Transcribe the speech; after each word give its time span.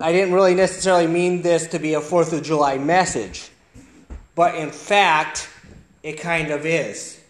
I 0.00 0.12
didn't 0.12 0.32
really 0.32 0.54
necessarily 0.54 1.08
mean 1.08 1.42
this 1.42 1.66
to 1.68 1.80
be 1.80 1.94
a 1.94 2.00
4th 2.00 2.32
of 2.32 2.44
July 2.44 2.78
message, 2.78 3.50
but 4.36 4.54
in 4.54 4.70
fact, 4.70 5.48
it 6.04 6.20
kind 6.20 6.52
of 6.52 6.64
is. 6.64 7.20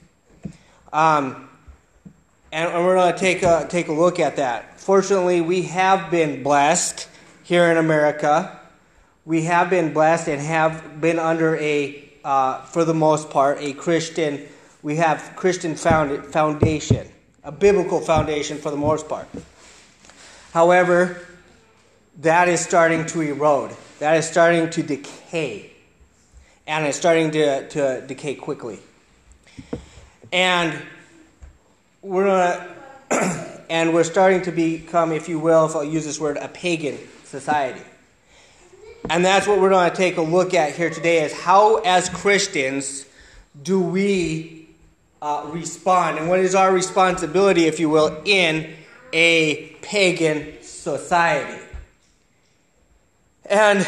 Um, 0.92 1.48
and 2.52 2.84
we're 2.84 2.96
going 2.96 3.12
to 3.14 3.18
take 3.18 3.42
a, 3.42 3.66
take 3.70 3.88
a 3.88 3.92
look 3.92 4.20
at 4.20 4.36
that. 4.36 4.78
Fortunately, 4.78 5.40
we 5.40 5.62
have 5.62 6.10
been 6.10 6.42
blessed 6.42 7.08
here 7.42 7.70
in 7.70 7.78
America. 7.78 8.60
We 9.24 9.44
have 9.44 9.70
been 9.70 9.94
blessed 9.94 10.28
and 10.28 10.40
have 10.40 11.00
been 11.00 11.18
under 11.18 11.56
a, 11.56 12.06
uh, 12.22 12.62
for 12.64 12.84
the 12.84 12.94
most 12.94 13.30
part, 13.30 13.58
a 13.62 13.72
Christian, 13.72 14.46
we 14.82 14.96
have 14.96 15.32
Christian 15.36 15.74
found, 15.74 16.26
foundation, 16.26 17.08
a 17.44 17.52
biblical 17.52 18.00
foundation 18.00 18.58
for 18.58 18.70
the 18.70 18.76
most 18.76 19.08
part. 19.08 19.26
However, 20.52 21.27
that 22.18 22.48
is 22.48 22.60
starting 22.60 23.06
to 23.06 23.20
erode. 23.20 23.74
That 24.00 24.16
is 24.16 24.28
starting 24.28 24.70
to 24.70 24.82
decay. 24.82 25.70
And 26.66 26.84
it's 26.86 26.98
starting 26.98 27.30
to, 27.32 27.68
to 27.68 28.06
decay 28.06 28.34
quickly. 28.34 28.80
And 30.32 30.80
we're 32.02 32.26
gonna, 32.26 33.64
and 33.70 33.94
we're 33.94 34.04
starting 34.04 34.42
to 34.42 34.52
become, 34.52 35.12
if 35.12 35.28
you 35.28 35.38
will, 35.38 35.66
if 35.66 35.76
I'll 35.76 35.84
use 35.84 36.04
this 36.04 36.20
word, 36.20 36.36
a 36.36 36.48
pagan 36.48 36.98
society. 37.24 37.82
And 39.08 39.24
that's 39.24 39.46
what 39.46 39.60
we're 39.60 39.70
going 39.70 39.88
to 39.88 39.96
take 39.96 40.18
a 40.18 40.22
look 40.22 40.52
at 40.52 40.74
here 40.74 40.90
today 40.90 41.24
is 41.24 41.32
how, 41.32 41.76
as 41.76 42.10
Christians, 42.10 43.06
do 43.62 43.80
we 43.80 44.68
uh, 45.22 45.48
respond? 45.50 46.18
And 46.18 46.28
what 46.28 46.40
is 46.40 46.54
our 46.54 46.72
responsibility, 46.72 47.66
if 47.66 47.80
you 47.80 47.88
will, 47.88 48.20
in 48.26 48.74
a 49.12 49.68
pagan 49.80 50.60
society? 50.60 51.67
And 53.48 53.86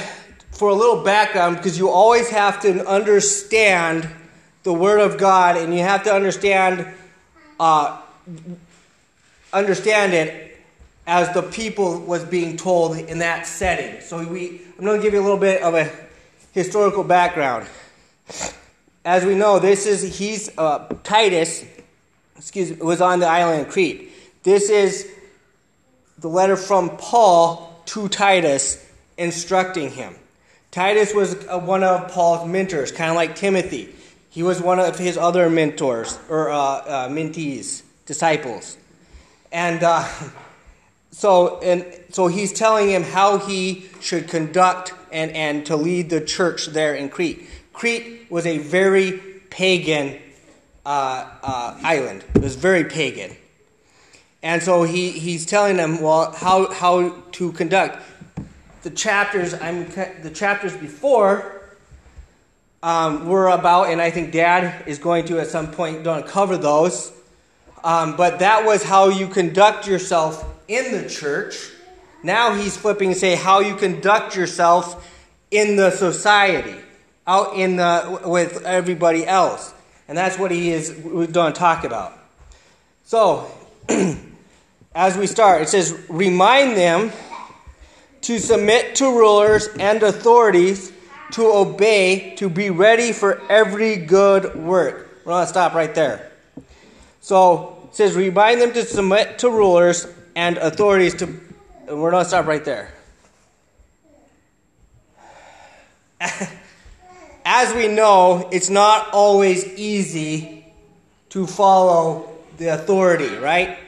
for 0.53 0.69
a 0.69 0.75
little 0.75 1.03
background, 1.03 1.57
because 1.57 1.79
you 1.79 1.91
always 1.91 2.29
have 2.31 2.61
to 2.63 2.87
understand 2.87 4.09
the 4.63 4.73
Word 4.73 5.01
of 5.01 5.19
God 5.19 5.57
and 5.57 5.75
you 5.75 5.81
have 5.81 6.05
to 6.05 6.13
understand 6.13 6.87
uh, 7.59 8.01
understand 9.53 10.15
it 10.15 10.59
as 11.07 11.33
the 11.35 11.43
people 11.43 12.01
was 12.01 12.25
being 12.25 12.57
told 12.57 12.97
in 12.97 13.19
that 13.19 13.47
setting. 13.47 14.01
So 14.01 14.27
we, 14.27 14.61
I'm 14.79 14.85
going 14.85 14.99
to 14.99 15.03
give 15.03 15.13
you 15.13 15.21
a 15.21 15.23
little 15.23 15.39
bit 15.39 15.63
of 15.63 15.75
a 15.75 15.91
historical 16.53 17.05
background. 17.05 17.67
As 19.05 19.25
we 19.25 19.35
know, 19.35 19.59
this 19.59 19.87
is 19.87 20.19
he's 20.19 20.57
uh, 20.57 20.89
Titus. 21.03 21.65
Excuse 22.37 22.71
me, 22.71 22.77
was 22.77 23.01
on 23.01 23.21
the 23.21 23.27
island 23.27 23.67
of 23.67 23.73
Crete. 23.73 24.11
This 24.43 24.71
is 24.71 25.11
the 26.19 26.29
letter 26.29 26.57
from 26.57 26.97
Paul 26.97 27.83
to 27.87 28.09
Titus, 28.09 28.87
instructing 29.17 29.91
him. 29.91 30.15
Titus 30.71 31.13
was 31.13 31.35
uh, 31.49 31.59
one 31.59 31.83
of 31.83 32.11
Paul's 32.13 32.49
mentors, 32.49 32.93
kind 32.93 33.11
of 33.11 33.17
like 33.17 33.35
Timothy. 33.35 33.93
He 34.29 34.45
was 34.45 34.63
one 34.63 34.79
of 34.79 34.99
his 34.99 35.17
other 35.17 35.51
mentors 35.51 36.19
or 36.29 36.51
uh, 36.51 36.57
uh, 36.57 37.09
mentees, 37.09 37.83
disciples, 38.07 38.77
and 39.51 39.83
uh, 39.83 40.09
so 41.11 41.59
and 41.61 41.85
so 42.11 42.29
he's 42.29 42.53
telling 42.53 42.89
him 42.89 43.03
how 43.03 43.39
he 43.39 43.89
should 44.01 44.29
conduct 44.29 44.95
and 45.11 45.33
and 45.33 45.67
to 45.67 45.77
lead 45.77 46.11
the 46.11 46.21
church 46.21 46.67
there 46.67 46.95
in 46.95 47.09
Crete. 47.09 47.49
Crete 47.73 48.31
was 48.31 48.47
a 48.47 48.59
very 48.59 49.19
pagan 49.51 50.21
uh, 50.87 51.29
uh, 51.43 51.79
island. 51.83 52.25
It 52.37 52.43
was 52.43 52.55
very 52.55 52.85
pagan, 52.85 53.37
and 54.43 54.63
so 54.63 54.85
he 54.85 55.11
he's 55.11 55.45
telling 55.45 55.77
them 55.77 56.01
well 56.01 56.31
how 56.31 56.71
how 56.71 57.17
to 57.33 57.53
conduct 57.53 57.99
the 58.83 58.91
chapters. 58.91 59.55
I'm 59.55 59.87
the 60.23 60.31
chapters 60.33 60.77
before 60.77 61.61
um, 62.83 63.29
were 63.29 63.49
about, 63.49 63.91
and 63.91 64.01
I 64.01 64.11
think 64.11 64.33
Dad 64.33 64.87
is 64.87 64.99
going 64.99 65.27
to 65.27 65.39
at 65.39 65.49
some 65.49 65.71
point 65.71 66.05
going 66.05 66.23
to 66.23 66.29
cover 66.29 66.57
those. 66.57 67.13
Um, 67.83 68.17
but 68.17 68.41
that 68.41 68.65
was 68.65 68.83
how 68.83 69.09
you 69.09 69.27
conduct 69.27 69.87
yourself 69.87 70.45
in 70.69 70.93
the 70.93 71.09
church. 71.09 71.71
Now 72.23 72.55
he's 72.55 72.77
flipping 72.77 73.11
to 73.11 73.15
say 73.15 73.35
how 73.35 73.61
you 73.61 73.75
conduct 73.77 74.37
yourself 74.37 75.07
in 75.51 75.77
the 75.77 75.91
society, 75.91 76.79
out 77.27 77.57
in 77.57 77.77
the 77.77 78.21
with 78.25 78.65
everybody 78.65 79.27
else, 79.27 79.73
and 80.09 80.17
that's 80.17 80.39
what 80.39 80.51
he 80.51 80.71
is 80.71 80.91
going 80.91 81.53
to 81.53 81.59
talk 81.59 81.85
about. 81.85 82.13
So, 83.05 83.51
as 84.95 85.17
we 85.17 85.27
start, 85.27 85.63
it 85.63 85.69
says, 85.69 85.99
"Remind 86.09 86.77
them 86.77 87.11
to 88.23 88.39
submit 88.39 88.97
to 88.97 89.07
rulers 89.07 89.69
and 89.79 90.03
authorities." 90.03 90.93
to 91.33 91.47
obey, 91.47 92.35
to 92.37 92.49
be 92.49 92.71
ready 92.71 93.13
for 93.13 93.43
every 93.51 93.97
good 93.97 94.55
work. 94.57 95.23
We're 95.25 95.33
going 95.33 95.45
to 95.45 95.49
stop 95.49 95.75
right 95.75 95.95
there. 95.95 96.31
So 97.21 97.79
it 97.85 97.95
says, 97.97 98.15
remind 98.17 98.61
them 98.61 98.73
to 98.73 98.85
submit 98.85 99.39
to 99.41 99.51
rulers 99.51 100.07
and 100.35 100.59
authorities 100.59 101.15
to. 101.17 101.27
And 101.27 102.01
we're 102.01 102.11
going 102.11 102.25
to 102.25 102.29
stop 102.29 102.47
right 102.47 102.65
there. 102.65 102.93
As 107.45 107.75
we 107.75 107.89
know, 107.89 108.49
it's 108.53 108.71
not 108.71 109.11
always 109.13 109.67
easy 109.75 110.65
to 111.31 111.47
follow 111.47 112.31
the 112.59 112.69
authority, 112.69 113.37
right? 113.37 113.79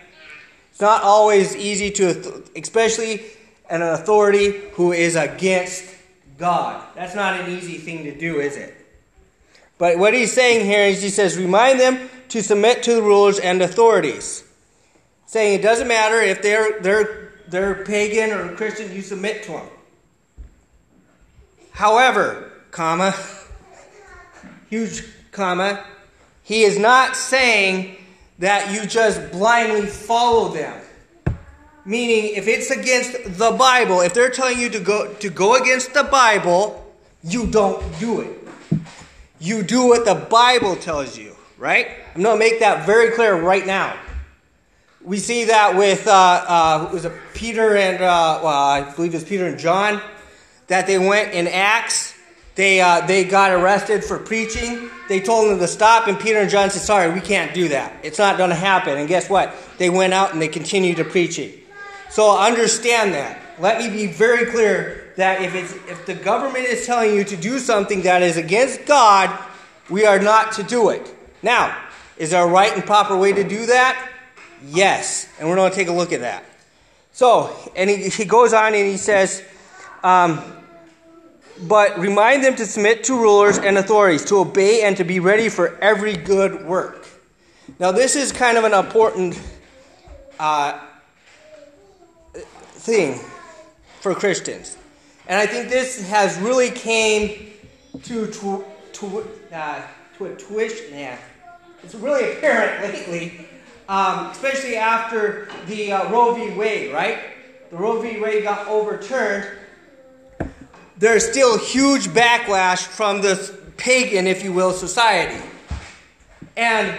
It's 0.71 0.81
not 0.81 1.03
always 1.03 1.54
easy 1.54 1.91
to, 1.92 2.42
especially 2.56 3.22
an 3.72 3.81
authority 3.81 4.50
who 4.75 4.93
is 4.93 5.16
against 5.16 5.83
God. 6.37 6.87
That's 6.94 7.15
not 7.15 7.41
an 7.41 7.50
easy 7.56 7.78
thing 7.78 8.05
to 8.05 8.15
do, 8.15 8.38
is 8.38 8.59
it? 8.59 8.77
But 9.78 9.97
what 9.97 10.12
he's 10.12 10.31
saying 10.31 10.66
here 10.66 10.84
is 10.84 11.00
he 11.00 11.09
says, 11.09 11.38
remind 11.38 11.81
them 11.81 12.10
to 12.28 12.43
submit 12.43 12.83
to 12.83 12.94
the 12.94 13.03
rulers 13.03 13.38
and 13.38 13.62
authorities. 13.62 14.44
Saying 15.25 15.59
it 15.59 15.62
doesn't 15.62 15.88
matter 15.88 16.21
if 16.21 16.43
they're, 16.43 16.81
they're, 16.81 17.33
they're 17.49 17.83
pagan 17.87 18.31
or 18.31 18.55
Christian, 18.56 18.94
you 18.94 19.00
submit 19.00 19.43
to 19.44 19.53
them. 19.53 19.66
However, 21.71 22.53
comma, 22.71 23.15
huge 24.69 25.03
comma, 25.31 25.83
he 26.43 26.65
is 26.65 26.78
not 26.78 27.16
saying 27.16 27.97
that 28.39 28.71
you 28.71 28.87
just 28.87 29.33
blindly 29.33 29.87
follow 29.87 30.49
them. 30.49 30.81
Meaning, 31.84 32.37
if 32.37 32.47
it's 32.47 32.70
against 32.70 33.38
the 33.38 33.50
Bible, 33.50 34.03
if 34.03 34.15
they're 34.15 34.31
telling 34.31 34.59
you 34.59 34.69
to 34.70 34.78
go, 34.78 35.12
to 35.15 35.31
go 35.31 35.56
against 35.56 35.94
the 35.94 36.04
Bible, 36.04 36.78
you 37.25 37.48
don't 37.48 37.82
do 37.98 38.20
it. 38.20 38.48
You 39.41 39.65
do 39.65 39.88
what 39.88 40.04
the 40.04 40.15
Bible 40.15 40.76
tells 40.76 41.19
you, 41.19 41.34
right? 41.59 41.88
I'm 42.15 42.22
going 42.22 42.37
to 42.37 42.38
make 42.38 42.60
that 42.60 42.87
very 42.87 43.10
clear 43.10 43.34
right 43.34 43.66
now. 43.66 43.97
We 45.04 45.19
see 45.19 45.44
that 45.44 45.76
with, 45.76 46.06
uh, 46.06 46.12
uh, 46.12 46.91
was 46.92 47.04
it 47.04 47.12
Peter 47.34 47.76
and, 47.76 47.97
uh, 47.97 48.41
well, 48.44 48.47
I 48.47 48.88
believe 48.94 49.16
it's 49.16 49.25
Peter 49.25 49.47
and 49.47 49.59
John, 49.59 50.00
that 50.69 50.87
they 50.87 51.00
went 51.00 51.32
in 51.32 51.48
Acts. 51.48 52.15
They, 52.54 52.81
uh, 52.81 53.04
they 53.06 53.25
got 53.25 53.50
arrested 53.50 54.04
for 54.04 54.21
preaching. 54.21 54.88
They 55.09 55.19
told 55.19 55.50
them 55.50 55.59
to 55.59 55.66
stop, 55.66 56.06
and 56.06 56.21
Peter 56.21 56.38
and 56.38 56.48
John 56.48 56.71
said, 56.71 56.82
Sorry, 56.82 57.10
we 57.10 57.21
can't 57.21 57.53
do 57.53 57.69
that. 57.69 57.92
It's 58.04 58.19
not 58.19 58.38
going 58.38 58.50
to 58.50 58.56
happen. 58.56 58.98
And 58.98 59.09
guess 59.09 59.28
what? 59.28 59.56
They 59.78 59.91
went 59.91 60.12
out 60.12 60.32
and 60.32 60.41
they 60.41 60.48
continued 60.48 60.98
to 60.98 61.04
preaching. 61.04 61.61
So 62.12 62.36
understand 62.36 63.14
that. 63.14 63.40
Let 63.58 63.78
me 63.78 63.88
be 63.88 64.06
very 64.06 64.50
clear 64.50 65.14
that 65.16 65.40
if, 65.40 65.54
it's, 65.54 65.72
if 65.90 66.04
the 66.04 66.14
government 66.14 66.66
is 66.66 66.84
telling 66.84 67.14
you 67.14 67.24
to 67.24 67.36
do 67.36 67.58
something 67.58 68.02
that 68.02 68.20
is 68.20 68.36
against 68.36 68.84
God, 68.84 69.34
we 69.88 70.04
are 70.04 70.18
not 70.18 70.52
to 70.52 70.62
do 70.62 70.90
it. 70.90 71.14
Now, 71.42 71.74
is 72.18 72.32
there 72.32 72.44
a 72.44 72.46
right 72.46 72.70
and 72.74 72.84
proper 72.84 73.16
way 73.16 73.32
to 73.32 73.42
do 73.42 73.64
that? 73.64 74.10
Yes. 74.66 75.26
And 75.40 75.48
we're 75.48 75.56
going 75.56 75.70
to 75.70 75.74
take 75.74 75.88
a 75.88 75.92
look 75.92 76.12
at 76.12 76.20
that. 76.20 76.44
So, 77.12 77.56
and 77.74 77.88
he, 77.88 78.10
he 78.10 78.26
goes 78.26 78.52
on 78.52 78.74
and 78.74 78.86
he 78.86 78.98
says, 78.98 79.42
um, 80.04 80.42
but 81.62 81.98
remind 81.98 82.44
them 82.44 82.56
to 82.56 82.66
submit 82.66 83.04
to 83.04 83.15
rulers 83.15 83.56
and 83.56 83.78
authorities, 83.78 84.26
to 84.26 84.36
obey 84.36 84.82
and 84.82 84.98
to 84.98 85.04
be 85.04 85.18
ready 85.18 85.48
for 85.48 85.78
every 85.78 86.18
good 86.18 86.66
work. 86.66 87.06
Now, 87.78 87.91
this 87.91 88.16
is 88.16 88.32
kind 88.32 88.58
of 88.58 88.65
an 88.65 88.74
important 88.74 89.41
uh, 90.38 90.78
thing 92.82 93.20
for 94.00 94.14
Christians. 94.14 94.76
And 95.28 95.38
I 95.38 95.46
think 95.46 95.68
this 95.68 96.08
has 96.08 96.36
really 96.38 96.70
came 96.70 97.52
to, 98.02 98.64
uh, 99.52 99.82
to 100.18 100.26
a 100.26 100.36
twist. 100.36 100.82
Yeah, 100.90 101.16
it's 101.84 101.94
really 101.94 102.32
apparent 102.32 102.82
lately, 102.94 103.46
um, 103.88 104.26
especially 104.26 104.76
after 104.76 105.48
the 105.66 105.92
uh, 105.92 106.10
Roe 106.10 106.34
v. 106.34 106.50
Wade, 106.56 106.92
right? 106.92 107.20
The 107.70 107.76
Roe 107.76 108.00
v. 108.00 108.18
Wade 108.20 108.42
got 108.42 108.66
overturned. 108.66 109.46
There's 110.98 111.28
still 111.28 111.56
huge 111.58 112.08
backlash 112.08 112.84
from 112.84 113.22
this 113.22 113.52
pagan, 113.76 114.26
if 114.26 114.42
you 114.42 114.52
will, 114.52 114.72
society. 114.72 115.42
And 116.56 116.96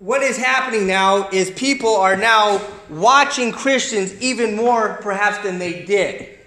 what 0.00 0.22
is 0.22 0.38
happening 0.38 0.86
now 0.86 1.28
is 1.28 1.50
people 1.50 1.94
are 1.94 2.16
now 2.16 2.60
watching 2.88 3.52
Christians 3.52 4.18
even 4.20 4.56
more 4.56 4.98
perhaps 5.02 5.38
than 5.44 5.58
they 5.58 5.84
did. 5.84 6.38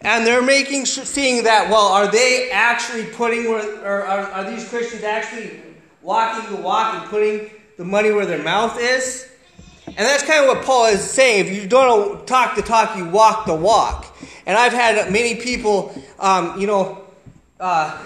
And 0.00 0.26
they're 0.26 0.42
making 0.42 0.84
seeing 0.86 1.44
that 1.44 1.70
well, 1.70 1.86
are 1.86 2.10
they 2.10 2.50
actually 2.50 3.04
putting 3.04 3.46
or 3.46 3.60
are, 3.84 4.02
are 4.02 4.50
these 4.50 4.68
Christians 4.68 5.04
actually 5.04 5.60
walking 6.02 6.54
the 6.54 6.60
walk 6.60 6.94
and 6.94 7.10
putting 7.10 7.50
the 7.76 7.84
money 7.84 8.10
where 8.10 8.26
their 8.26 8.42
mouth 8.42 8.76
is? 8.80 9.28
And 9.86 9.96
that's 9.96 10.24
kind 10.24 10.44
of 10.44 10.56
what 10.56 10.66
Paul 10.66 10.86
is 10.86 11.00
saying. 11.00 11.46
If 11.46 11.62
you 11.62 11.68
don't 11.68 12.26
talk 12.26 12.56
the 12.56 12.62
talk, 12.62 12.96
you 12.96 13.08
walk 13.08 13.46
the 13.46 13.54
walk. 13.54 14.16
And 14.46 14.56
I've 14.56 14.72
had 14.72 15.12
many 15.12 15.36
people, 15.36 15.94
um, 16.18 16.60
you 16.60 16.66
know, 16.66 17.04
uh, 17.60 18.00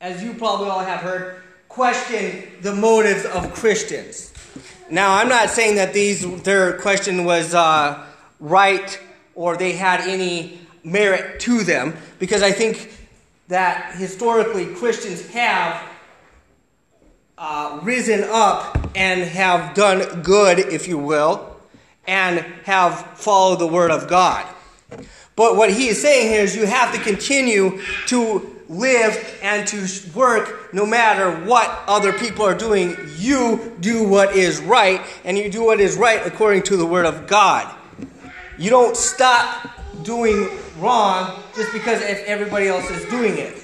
as 0.00 0.22
you 0.22 0.34
probably 0.34 0.68
all 0.68 0.80
have 0.80 1.00
heard, 1.00 1.39
question 1.70 2.42
the 2.62 2.74
motives 2.74 3.24
of 3.24 3.54
Christians. 3.54 4.32
Now, 4.90 5.14
I'm 5.14 5.28
not 5.28 5.50
saying 5.50 5.76
that 5.76 5.94
these 5.94 6.42
their 6.42 6.76
question 6.78 7.24
was 7.24 7.54
uh, 7.54 8.04
right 8.40 9.00
or 9.36 9.56
they 9.56 9.72
had 9.72 10.00
any 10.00 10.58
merit 10.82 11.38
to 11.40 11.62
them, 11.62 11.96
because 12.18 12.42
I 12.42 12.50
think 12.50 12.92
that 13.46 13.94
historically 13.94 14.66
Christians 14.66 15.26
have 15.28 15.80
uh, 17.38 17.78
risen 17.84 18.24
up 18.24 18.90
and 18.96 19.22
have 19.22 19.74
done 19.74 20.22
good, 20.22 20.58
if 20.58 20.88
you 20.88 20.98
will, 20.98 21.56
and 22.06 22.40
have 22.64 22.94
followed 23.14 23.60
the 23.60 23.68
Word 23.68 23.92
of 23.92 24.08
God. 24.08 24.44
But 25.36 25.56
what 25.56 25.72
he 25.72 25.86
is 25.86 26.02
saying 26.02 26.32
here 26.32 26.42
is 26.42 26.56
you 26.56 26.66
have 26.66 26.92
to 26.92 27.00
continue 27.00 27.80
to 28.08 28.59
live 28.70 29.38
and 29.42 29.66
to 29.66 29.86
work 30.14 30.72
no 30.72 30.86
matter 30.86 31.44
what 31.44 31.68
other 31.88 32.12
people 32.12 32.44
are 32.44 32.54
doing. 32.54 32.96
You 33.16 33.76
do 33.80 34.08
what 34.08 34.36
is 34.36 34.62
right, 34.62 35.00
and 35.24 35.36
you 35.36 35.50
do 35.50 35.64
what 35.64 35.80
is 35.80 35.96
right 35.96 36.24
according 36.24 36.62
to 36.64 36.76
the 36.76 36.86
Word 36.86 37.04
of 37.04 37.26
God. 37.26 37.74
You 38.56 38.70
don't 38.70 38.96
stop 38.96 39.68
doing 40.04 40.48
wrong 40.78 41.42
just 41.56 41.72
because 41.72 42.00
if 42.00 42.24
everybody 42.24 42.68
else 42.68 42.88
is 42.90 43.04
doing 43.10 43.36
it. 43.36 43.62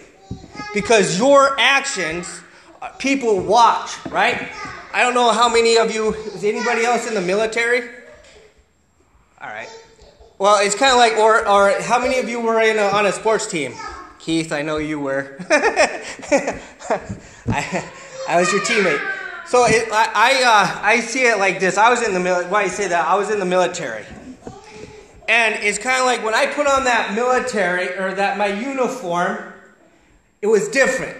Because 0.74 1.18
your 1.18 1.58
actions 1.58 2.40
uh, 2.82 2.88
people 2.98 3.40
watch, 3.40 4.04
right? 4.06 4.48
I 4.92 5.02
don't 5.02 5.14
know 5.14 5.30
how 5.30 5.48
many 5.48 5.76
of 5.76 5.94
you, 5.94 6.14
is 6.14 6.42
anybody 6.44 6.84
else 6.84 7.06
in 7.06 7.14
the 7.14 7.20
military? 7.20 7.88
All 9.40 9.48
right. 9.48 9.68
Well, 10.38 10.58
it's 10.64 10.74
kind 10.74 10.92
of 10.92 10.98
like, 10.98 11.16
or, 11.16 11.48
or 11.48 11.80
how 11.82 11.98
many 11.98 12.18
of 12.18 12.28
you 12.28 12.40
were 12.40 12.60
in 12.60 12.78
a, 12.78 12.82
on 12.82 13.06
a 13.06 13.12
sports 13.12 13.46
team? 13.46 13.72
Keith, 14.26 14.50
I 14.50 14.62
know 14.62 14.78
you 14.78 14.98
were. 14.98 15.36
I, 15.50 16.58
I 18.28 18.40
was 18.40 18.50
your 18.50 18.60
teammate. 18.62 18.98
So 19.46 19.66
it, 19.66 19.88
I, 19.92 20.10
I, 20.16 20.42
uh, 20.42 20.80
I 20.82 20.98
see 20.98 21.28
it 21.28 21.38
like 21.38 21.60
this. 21.60 21.78
I 21.78 21.90
was 21.90 22.02
in 22.02 22.12
the 22.12 22.18
military. 22.18 22.50
Why 22.50 22.64
you 22.64 22.68
say 22.70 22.88
that? 22.88 23.06
I 23.06 23.14
was 23.14 23.30
in 23.30 23.38
the 23.38 23.44
military. 23.44 24.04
And 25.28 25.54
it's 25.62 25.78
kind 25.78 26.00
of 26.00 26.06
like 26.06 26.24
when 26.24 26.34
I 26.34 26.46
put 26.46 26.66
on 26.66 26.82
that 26.86 27.14
military 27.14 27.96
or 27.96 28.14
that 28.14 28.36
my 28.36 28.48
uniform, 28.48 29.52
it 30.42 30.48
was 30.48 30.70
different. 30.70 31.16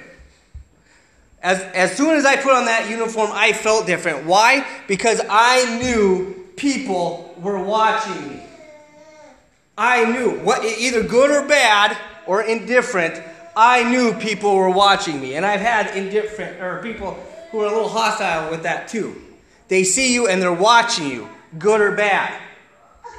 As, 1.45 1.61
as 1.61 1.97
soon 1.97 2.17
as 2.17 2.27
I 2.27 2.35
put 2.35 2.55
on 2.55 2.65
that 2.65 2.91
uniform, 2.91 3.31
I 3.33 3.53
felt 3.53 3.87
different. 3.87 4.27
Why? 4.27 4.67
Because 4.89 5.21
I 5.31 5.79
knew 5.79 6.45
people 6.57 7.37
were 7.41 7.63
watching 7.63 8.31
me. 8.31 8.43
I 9.79 10.11
knew, 10.11 10.41
what, 10.41 10.65
either 10.65 11.05
good 11.05 11.31
or 11.31 11.47
bad 11.47 11.97
or 12.27 12.43
indifferent, 12.43 13.23
I 13.57 13.89
knew 13.91 14.13
people 14.15 14.55
were 14.55 14.71
watching 14.71 15.21
me. 15.21 15.35
And 15.35 15.47
I've 15.47 15.61
had 15.61 15.97
indifferent, 15.97 16.61
or 16.61 16.83
people 16.83 17.15
who 17.51 17.61
are 17.61 17.67
a 17.67 17.71
little 17.71 17.89
hostile 17.89 18.51
with 18.51 18.63
that 18.65 18.89
too. 18.89 19.17
They 19.69 19.85
see 19.85 20.13
you 20.13 20.29
and 20.29 20.41
they're 20.41 20.53
watching 20.53 21.09
you, 21.09 21.29
good 21.59 21.81
or 21.81 21.97
bad. 21.97 22.39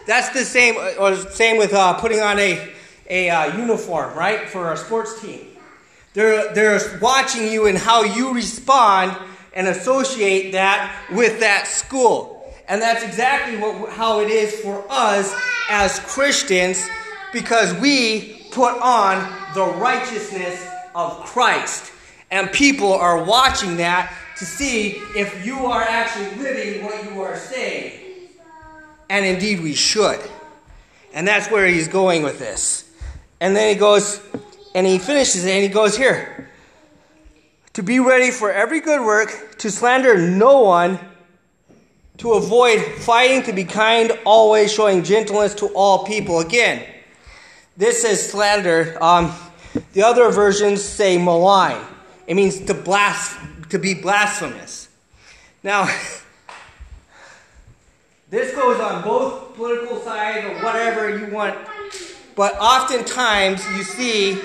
That's 0.05 0.29
the 0.29 0.45
same, 0.45 0.75
or 0.99 1.15
same 1.15 1.57
with 1.57 1.73
uh, 1.73 1.95
putting 1.95 2.21
on 2.21 2.39
a, 2.39 2.71
a 3.09 3.29
uh, 3.29 3.57
uniform, 3.57 4.17
right, 4.17 4.47
for 4.47 4.71
a 4.71 4.77
sports 4.77 5.21
team. 5.21 5.47
They're, 6.13 6.53
they're 6.53 6.79
watching 7.01 7.51
you 7.51 7.67
and 7.67 7.77
how 7.77 8.03
you 8.03 8.33
respond 8.33 9.17
and 9.53 9.67
associate 9.67 10.51
that 10.53 10.95
with 11.11 11.39
that 11.41 11.67
school. 11.67 12.53
And 12.67 12.81
that's 12.81 13.03
exactly 13.03 13.57
what, 13.57 13.91
how 13.91 14.19
it 14.21 14.29
is 14.29 14.59
for 14.61 14.85
us 14.89 15.35
as 15.69 15.99
Christians 15.99 16.87
because 17.33 17.73
we 17.75 18.36
put 18.57 18.81
on 18.81 19.21
the 19.53 19.63
righteousness 19.63 20.67
of 20.95 21.23
Christ. 21.25 21.91
And 22.31 22.51
people 22.51 22.91
are 22.91 23.23
watching 23.23 23.77
that 23.77 24.11
to 24.39 24.45
see 24.45 24.93
if 25.15 25.45
you 25.45 25.67
are 25.67 25.83
actually 25.83 26.43
living 26.43 26.83
what 26.83 27.03
you 27.03 27.21
are 27.21 27.37
saying. 27.37 28.01
And 29.11 29.23
indeed, 29.27 29.61
we 29.61 29.75
should. 29.75 30.19
And 31.13 31.27
that's 31.27 31.51
where 31.51 31.67
he's 31.67 31.87
going 31.87 32.23
with 32.23 32.39
this. 32.39 32.91
And 33.39 33.55
then 33.55 33.71
he 33.71 33.79
goes, 33.79 34.19
and 34.73 34.87
he 34.87 34.97
finishes 34.97 35.45
it 35.45 35.51
and 35.51 35.61
he 35.61 35.69
goes 35.69 35.95
here 35.95 36.49
to 37.73 37.83
be 37.83 37.99
ready 37.99 38.31
for 38.31 38.51
every 38.51 38.79
good 38.79 39.05
work, 39.05 39.59
to 39.59 39.69
slander 39.69 40.17
no 40.17 40.63
one, 40.63 40.99
to 42.17 42.33
avoid 42.33 42.81
fighting, 42.81 43.43
to 43.43 43.53
be 43.53 43.63
kind, 43.63 44.17
always 44.25 44.73
showing 44.73 45.03
gentleness 45.03 45.53
to 45.53 45.67
all 45.75 46.03
people. 46.05 46.39
Again, 46.39 46.83
this 47.77 48.03
is 48.03 48.31
slander. 48.31 48.97
Um, 49.01 49.33
the 49.93 50.01
other 50.01 50.31
versions 50.31 50.83
say 50.83 51.17
malign. 51.17 51.79
It 52.25 52.35
means 52.35 52.59
to 52.65 52.73
blas- 52.73 53.37
to 53.69 53.77
be 53.77 53.93
blasphemous. 53.93 54.89
Now, 55.63 55.85
this 58.29 58.53
goes 58.55 58.79
on 58.79 59.03
both 59.03 59.55
political 59.55 59.99
sides 59.99 60.45
or 60.45 60.63
whatever 60.63 61.17
you 61.17 61.31
want, 61.31 61.55
but 62.35 62.53
oftentimes 62.59 63.65
you 63.77 63.83
see 63.83 64.39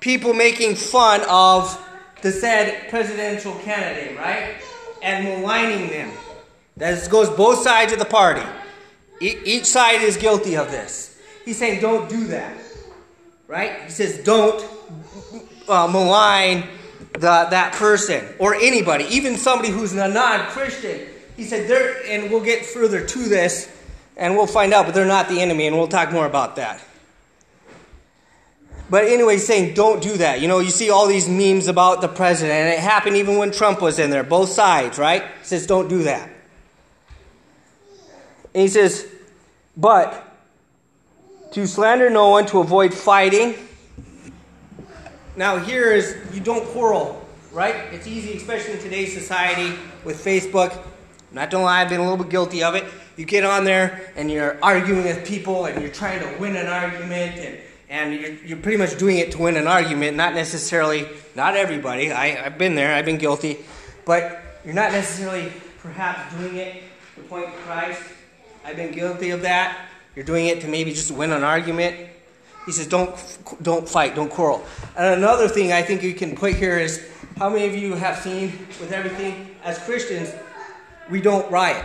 people 0.00 0.32
making 0.32 0.76
fun 0.76 1.22
of 1.28 1.80
the 2.22 2.30
said 2.30 2.88
presidential 2.88 3.54
candidate, 3.56 4.16
right? 4.16 4.54
And 5.02 5.24
maligning 5.24 5.88
them. 5.88 6.12
That 6.76 7.08
goes 7.10 7.28
both 7.30 7.62
sides 7.62 7.92
of 7.92 7.98
the 7.98 8.04
party. 8.04 8.42
E- 9.20 9.38
each 9.44 9.66
side 9.66 10.02
is 10.02 10.16
guilty 10.16 10.56
of 10.56 10.70
this. 10.70 11.13
He's 11.44 11.58
saying, 11.58 11.80
don't 11.80 12.08
do 12.08 12.28
that. 12.28 12.56
Right? 13.46 13.82
He 13.84 13.90
says, 13.90 14.24
don't 14.24 14.64
uh, 15.68 15.86
malign 15.86 16.66
the, 17.12 17.46
that 17.50 17.74
person 17.74 18.24
or 18.38 18.54
anybody, 18.54 19.04
even 19.04 19.36
somebody 19.36 19.70
who's 19.70 19.92
a 19.92 20.08
non 20.08 20.46
Christian. 20.48 21.06
He 21.36 21.44
said, 21.44 21.68
they're, 21.68 22.04
and 22.06 22.30
we'll 22.30 22.44
get 22.44 22.64
further 22.64 23.04
to 23.04 23.18
this 23.18 23.70
and 24.16 24.36
we'll 24.36 24.46
find 24.46 24.72
out, 24.72 24.86
but 24.86 24.94
they're 24.94 25.04
not 25.04 25.28
the 25.28 25.40
enemy, 25.40 25.66
and 25.66 25.76
we'll 25.76 25.88
talk 25.88 26.12
more 26.12 26.26
about 26.26 26.56
that. 26.56 26.80
But 28.88 29.06
anyway, 29.06 29.38
saying 29.38 29.74
don't 29.74 30.02
do 30.02 30.18
that. 30.18 30.40
You 30.40 30.48
know, 30.48 30.60
you 30.60 30.70
see 30.70 30.90
all 30.90 31.06
these 31.06 31.28
memes 31.28 31.68
about 31.68 32.00
the 32.00 32.08
president, 32.08 32.54
and 32.54 32.68
it 32.68 32.78
happened 32.78 33.16
even 33.16 33.38
when 33.38 33.50
Trump 33.50 33.80
was 33.80 33.98
in 33.98 34.10
there, 34.10 34.22
both 34.22 34.50
sides, 34.50 34.98
right? 34.98 35.24
Says 35.42 35.66
don't 35.66 35.88
do 35.88 36.04
that. 36.04 36.30
And 38.54 38.62
he 38.62 38.68
says, 38.68 39.06
but 39.76 40.23
to 41.54 41.68
slander 41.68 42.10
no 42.10 42.30
one, 42.30 42.46
to 42.46 42.58
avoid 42.58 42.92
fighting. 42.92 43.54
Now, 45.36 45.56
here 45.56 45.92
is 45.92 46.16
you 46.32 46.40
don't 46.40 46.66
quarrel, 46.66 47.24
right? 47.52 47.76
It's 47.92 48.08
easy, 48.08 48.36
especially 48.36 48.74
in 48.74 48.80
today's 48.80 49.14
society 49.14 49.78
with 50.02 50.22
Facebook. 50.24 50.76
Not 51.30 51.50
gonna 51.50 51.62
lie, 51.62 51.80
I've 51.80 51.88
been 51.88 52.00
a 52.00 52.02
little 52.02 52.18
bit 52.18 52.28
guilty 52.28 52.64
of 52.64 52.74
it. 52.74 52.84
You 53.16 53.24
get 53.24 53.44
on 53.44 53.62
there 53.62 54.12
and 54.16 54.28
you're 54.32 54.58
arguing 54.64 55.04
with 55.04 55.24
people 55.24 55.66
and 55.66 55.80
you're 55.80 55.92
trying 55.92 56.18
to 56.20 56.40
win 56.40 56.56
an 56.56 56.66
argument 56.66 57.38
and 57.38 57.58
and 57.88 58.20
you're, 58.20 58.32
you're, 58.44 58.58
pretty 58.58 58.78
much 58.78 58.98
doing 58.98 59.18
it 59.18 59.30
to 59.32 59.38
win 59.38 59.56
an 59.56 59.68
argument, 59.68 60.16
not 60.16 60.34
necessarily, 60.34 61.06
not 61.36 61.54
everybody. 61.54 62.10
I, 62.10 62.46
I've 62.46 62.58
been 62.58 62.74
there, 62.74 62.92
I've 62.92 63.04
been 63.04 63.18
guilty, 63.18 63.58
but 64.04 64.42
you're 64.64 64.74
not 64.74 64.90
necessarily 64.90 65.52
perhaps 65.78 66.34
doing 66.34 66.56
it 66.56 66.82
to 67.14 67.20
point 67.22 67.46
to 67.46 67.52
Christ. 67.58 68.02
I've 68.64 68.74
been 68.74 68.90
guilty 68.90 69.30
of 69.30 69.42
that. 69.42 69.86
You're 70.16 70.24
doing 70.24 70.46
it 70.46 70.60
to 70.60 70.68
maybe 70.68 70.92
just 70.92 71.10
win 71.10 71.32
an 71.32 71.42
argument. 71.42 71.96
He 72.66 72.72
says, 72.72 72.86
don't, 72.86 73.14
don't 73.62 73.88
fight, 73.88 74.14
don't 74.14 74.30
quarrel. 74.30 74.64
And 74.96 75.18
another 75.18 75.48
thing 75.48 75.72
I 75.72 75.82
think 75.82 76.02
you 76.02 76.14
can 76.14 76.34
put 76.36 76.54
here 76.54 76.78
is 76.78 77.06
how 77.36 77.50
many 77.50 77.66
of 77.66 77.74
you 77.74 77.94
have 77.94 78.18
seen 78.18 78.52
with 78.80 78.92
everything 78.92 79.54
as 79.62 79.78
Christians, 79.78 80.32
we 81.10 81.20
don't 81.20 81.50
riot 81.50 81.84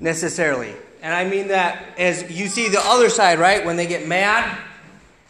necessarily. 0.00 0.74
And 1.02 1.12
I 1.12 1.28
mean 1.28 1.48
that 1.48 1.98
as 1.98 2.30
you 2.30 2.48
see 2.48 2.68
the 2.68 2.80
other 2.80 3.08
side, 3.08 3.38
right? 3.38 3.64
When 3.64 3.76
they 3.76 3.86
get 3.86 4.06
mad 4.06 4.58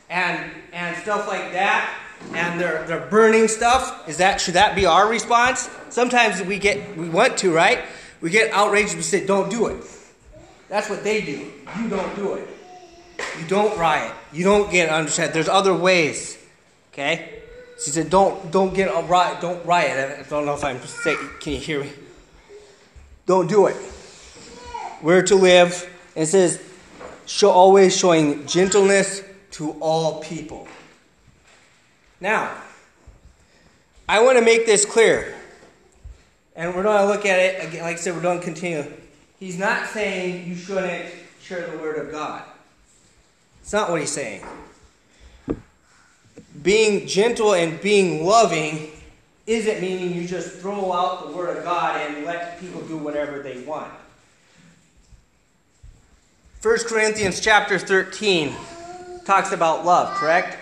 and 0.09 0.51
and 0.73 0.97
stuff 0.99 1.27
like 1.27 1.53
that, 1.53 1.93
and 2.33 2.61
they're 2.61 2.85
they're 2.87 3.07
burning 3.07 3.49
stuff. 3.49 4.09
Is 4.09 4.19
that 4.19 4.41
should 4.41 4.55
that 4.55 4.75
be 4.75 4.87
our 4.87 5.09
response? 5.09 5.69
Sometimes 5.91 6.43
we 6.43 6.59
get 6.59 6.97
we 6.97 7.09
want 7.09 7.37
to, 7.39 7.53
right? 7.53 7.85
We 8.21 8.31
get 8.31 8.53
outraged. 8.53 8.95
We 8.95 9.03
say, 9.03 9.27
"Don't 9.27 9.51
do 9.51 9.67
it." 9.67 9.85
That's 10.69 10.91
what 10.91 11.05
they 11.05 11.21
do. 11.21 11.53
You 11.81 11.89
don't 11.89 12.17
do 12.17 12.35
it. 12.35 12.49
You 13.41 13.47
don't 13.47 13.77
riot. 13.79 14.13
You 14.33 14.45
don't 14.45 14.71
get 14.71 14.89
upset. 14.89 15.33
There's 15.33 15.49
other 15.49 15.75
ways. 15.75 16.39
Okay. 16.93 17.41
She 17.83 17.91
said, 17.91 18.11
"Don't 18.11 18.51
don't 18.51 18.75
get 18.75 18.89
a 18.89 19.03
riot. 19.07 19.41
Don't 19.41 19.65
riot." 19.65 20.19
I 20.19 20.29
don't 20.29 20.47
know 20.47 20.55
if 20.55 20.65
I'm 20.65 20.81
saying. 20.81 21.19
Can 21.41 21.53
you 21.53 21.59
hear 21.59 21.81
me? 21.81 21.91
Don't 23.27 23.49
do 23.49 23.67
it. 23.67 23.77
We're 25.03 25.23
to 25.23 25.35
live. 25.35 25.91
It 26.15 26.27
says, 26.27 26.63
show, 27.27 27.51
always 27.51 27.97
showing 27.97 28.47
gentleness 28.47 29.23
to 29.53 29.73
all 29.81 30.23
people. 30.23 30.67
Now, 32.21 32.57
I 34.09 34.23
want 34.23 34.39
to 34.39 34.45
make 34.45 34.65
this 34.65 34.85
clear. 34.85 35.35
And 36.55 36.75
we're 36.75 36.83
going 36.85 36.97
to 36.97 37.07
look 37.07 37.27
at 37.27 37.39
it, 37.39 37.69
again, 37.69 37.83
like 37.83 37.97
I 37.97 38.01
said, 38.01 38.15
we're 38.15 38.23
going 38.23 38.39
to 38.39 38.45
continue. 38.45 38.85
He's 39.39 39.59
not 39.59 39.89
saying 39.89 40.49
you 40.49 40.55
shouldn't 40.55 41.13
share 41.43 41.71
the 41.71 41.79
Word 41.79 41.99
of 41.99 42.11
God. 42.11 42.43
It's 43.61 43.73
not 43.73 43.91
what 43.91 44.01
he's 44.01 44.13
saying. 44.13 44.45
Being 46.63 47.07
gentle 47.07 47.53
and 47.53 47.81
being 47.81 48.25
loving 48.25 48.91
isn't 49.47 49.81
meaning 49.81 50.15
you 50.15 50.27
just 50.27 50.59
throw 50.59 50.93
out 50.93 51.29
the 51.29 51.37
Word 51.37 51.59
of 51.59 51.65
God 51.65 52.01
and 52.01 52.25
let 52.25 52.59
people 52.61 52.81
do 52.83 52.97
whatever 52.97 53.41
they 53.41 53.61
want. 53.61 53.93
1 56.63 56.79
Corinthians 56.89 57.39
chapter 57.41 57.79
13 57.79 58.53
talks 59.25 59.53
about 59.53 59.85
love, 59.85 60.17
correct? 60.17 60.57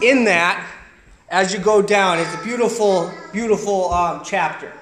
In 0.00 0.24
that, 0.24 0.66
as 1.28 1.52
you 1.52 1.58
go 1.58 1.82
down, 1.82 2.18
it's 2.18 2.34
a 2.34 2.42
beautiful, 2.44 3.12
beautiful 3.32 3.92
um, 3.92 4.22
chapter. 4.24 4.72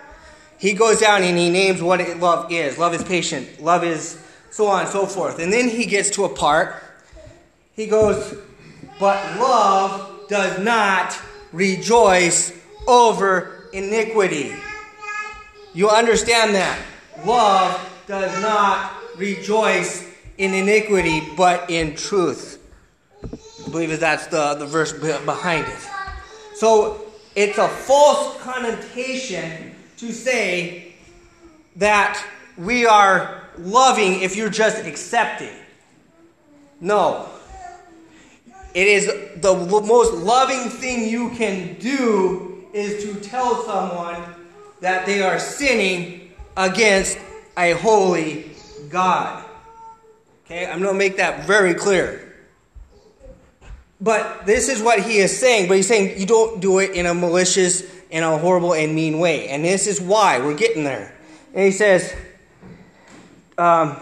He 0.58 0.72
goes 0.72 1.00
down 1.00 1.22
and 1.22 1.36
he 1.36 1.50
names 1.50 1.82
what 1.82 2.00
love 2.18 2.50
is. 2.50 2.78
Love 2.78 2.94
is 2.94 3.02
patient. 3.02 3.62
Love 3.62 3.84
is 3.84 4.18
so 4.50 4.66
on 4.66 4.82
and 4.82 4.88
so 4.88 5.06
forth. 5.06 5.38
And 5.38 5.52
then 5.52 5.68
he 5.68 5.86
gets 5.86 6.10
to 6.10 6.24
a 6.24 6.28
part. 6.28 6.82
He 7.74 7.86
goes, 7.86 8.36
but 9.00 9.38
love 9.38 10.28
does 10.28 10.58
not 10.60 11.18
rejoice 11.52 12.52
over 12.86 13.68
iniquity. 13.72 14.54
You 15.72 15.90
understand 15.90 16.54
that? 16.54 16.78
Love 17.24 17.90
does 18.06 18.40
not 18.40 18.92
rejoice 19.16 20.08
in 20.38 20.54
iniquity, 20.54 21.22
but 21.36 21.68
in 21.70 21.94
truth. 21.96 22.60
I 23.66 23.70
believe 23.70 23.98
that's 23.98 24.26
the, 24.28 24.54
the 24.54 24.66
verse 24.66 24.92
behind 24.92 25.66
it. 25.66 25.78
So 26.54 27.06
it's 27.34 27.58
a 27.58 27.68
false 27.68 28.40
connotation 28.42 29.73
to 29.98 30.12
say 30.12 30.94
that 31.76 32.24
we 32.56 32.86
are 32.86 33.42
loving 33.58 34.20
if 34.20 34.36
you're 34.36 34.50
just 34.50 34.84
accepting. 34.84 35.54
No. 36.80 37.28
It 38.74 38.88
is 38.88 39.06
the 39.40 39.54
most 39.54 40.14
loving 40.14 40.68
thing 40.68 41.08
you 41.08 41.30
can 41.30 41.74
do 41.78 42.64
is 42.72 43.04
to 43.04 43.20
tell 43.20 43.62
someone 43.64 44.20
that 44.80 45.06
they 45.06 45.22
are 45.22 45.38
sinning 45.38 46.32
against 46.56 47.18
a 47.56 47.72
holy 47.72 48.50
God. 48.88 49.44
Okay, 50.44 50.66
I'm 50.66 50.80
going 50.80 50.92
to 50.92 50.98
make 50.98 51.16
that 51.16 51.46
very 51.46 51.74
clear. 51.74 52.20
But 54.00 54.44
this 54.44 54.68
is 54.68 54.82
what 54.82 55.00
he 55.00 55.18
is 55.18 55.38
saying. 55.38 55.68
But 55.68 55.78
he's 55.78 55.86
saying 55.86 56.18
you 56.18 56.26
don't 56.26 56.60
do 56.60 56.80
it 56.80 56.90
in 56.90 57.06
a 57.06 57.14
malicious, 57.14 57.82
in 58.10 58.22
a 58.22 58.38
horrible 58.38 58.74
and 58.74 58.94
mean 58.94 59.18
way. 59.18 59.48
And 59.48 59.64
this 59.64 59.86
is 59.86 60.00
why 60.00 60.38
we're 60.38 60.56
getting 60.56 60.84
there. 60.84 61.14
And 61.54 61.64
he 61.64 61.70
says, 61.70 62.14
um, 63.58 63.96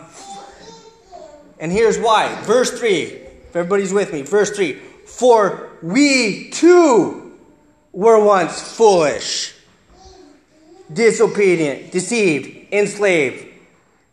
and 1.58 1.70
here's 1.70 1.98
why. 1.98 2.34
Verse 2.42 2.78
3. 2.78 3.02
If 3.02 3.56
everybody's 3.56 3.92
with 3.92 4.12
me, 4.12 4.22
verse 4.22 4.50
3. 4.50 4.74
For 5.06 5.70
we 5.82 6.50
too 6.50 7.38
were 7.92 8.22
once 8.24 8.60
foolish, 8.76 9.54
disobedient, 10.92 11.92
deceived, 11.92 12.72
enslaved 12.72 13.46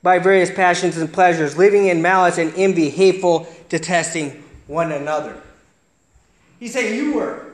by 0.04 0.20
various 0.20 0.52
passions 0.52 0.98
and 0.98 1.12
pleasures, 1.12 1.58
living 1.58 1.88
in 1.88 2.02
malice 2.02 2.38
and 2.38 2.54
envy, 2.56 2.90
hateful, 2.90 3.48
detesting 3.70 4.44
one 4.68 4.92
another. 4.92 5.42
He 6.60 6.68
said, 6.68 6.94
You 6.94 7.14
were. 7.14 7.46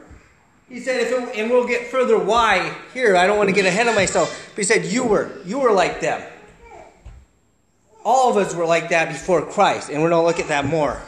He 0.70 0.80
said, 0.80 1.02
if 1.02 1.12
it, 1.12 1.38
and 1.38 1.52
we'll 1.52 1.68
get 1.68 1.88
further 1.88 2.18
why 2.18 2.76
here. 2.94 3.16
I 3.16 3.28
don't 3.28 3.38
want 3.38 3.50
to 3.50 3.56
get 3.56 3.66
ahead 3.66 3.88
of 3.88 3.96
myself. 3.96 4.52
But 4.56 4.58
he 4.58 4.64
said, 4.64 4.86
You 4.86 5.04
were. 5.04 5.32
You 5.46 5.60
were 5.60 5.72
like 5.72 6.02
them. 6.02 6.22
All 8.04 8.30
of 8.30 8.38
us 8.38 8.54
were 8.56 8.66
like 8.66 8.90
that 8.90 9.10
before 9.10 9.44
Christ, 9.44 9.90
and 9.90 10.02
we're 10.02 10.10
going 10.10 10.22
to 10.22 10.28
look 10.28 10.40
at 10.40 10.48
that 10.50 10.66
more. 10.66 11.02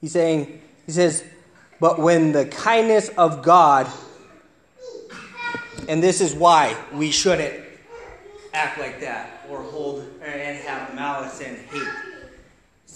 He's 0.00 0.12
saying, 0.12 0.60
He 0.86 0.92
says, 0.92 1.24
But 1.80 1.98
when 1.98 2.32
the 2.32 2.46
kindness 2.46 3.10
of 3.10 3.42
God, 3.42 3.90
and 5.88 6.02
this 6.02 6.20
is 6.20 6.34
why 6.34 6.76
we 6.92 7.10
shouldn't 7.10 7.64
act 8.54 8.78
like 8.78 9.00
that 9.00 9.44
or 9.50 9.62
hold 9.62 10.06
and 10.22 10.58
have 10.58 10.94
malice 10.94 11.40
and 11.40 11.56
hate 11.56 11.88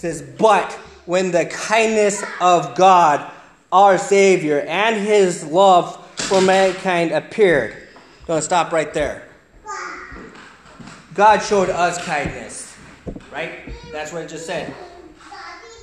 says, 0.02 0.20
But 0.20 0.78
when 1.06 1.30
the 1.30 1.47
kindness 1.47 2.23
of 2.40 2.75
God, 2.75 3.30
our 3.71 3.99
Savior, 3.99 4.61
and 4.61 4.97
his 4.97 5.44
love 5.44 5.97
for 6.16 6.40
mankind 6.40 7.12
appeared. 7.12 7.76
To 8.26 8.40
stop 8.40 8.73
right 8.73 8.94
there. 8.94 9.28
God 11.12 11.40
showed 11.40 11.68
us 11.68 12.02
kindness, 12.04 12.75
right? 13.30 13.52
That's 13.90 14.12
what 14.12 14.23
it 14.23 14.28
just 14.28 14.47
said. 14.47 14.73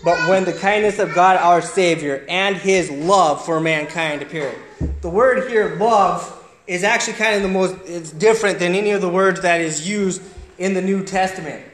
But 0.04 0.18
when 0.30 0.46
the 0.46 0.54
kindness 0.54 0.98
of 1.00 1.14
God, 1.14 1.38
our 1.38 1.62
Savior, 1.62 2.26
and 2.30 2.56
his 2.56 2.90
love 2.90 3.44
for 3.46 3.60
mankind 3.60 4.22
appeared. 4.22 4.58
The 5.02 5.10
word 5.10 5.50
here, 5.50 5.76
love, 5.76 6.36
is 6.66 6.84
actually 6.84 7.14
kind 7.14 7.36
of 7.36 7.42
the 7.42 7.50
most, 7.50 7.76
it's 7.86 8.12
different 8.12 8.60
than 8.60 8.74
any 8.74 8.92
of 8.92 9.02
the 9.02 9.10
words 9.10 9.42
that 9.42 9.60
is 9.60 9.88
used 9.88 10.22
in 10.58 10.74
the 10.74 10.82
New 10.82 11.04
Testament. 11.04 11.66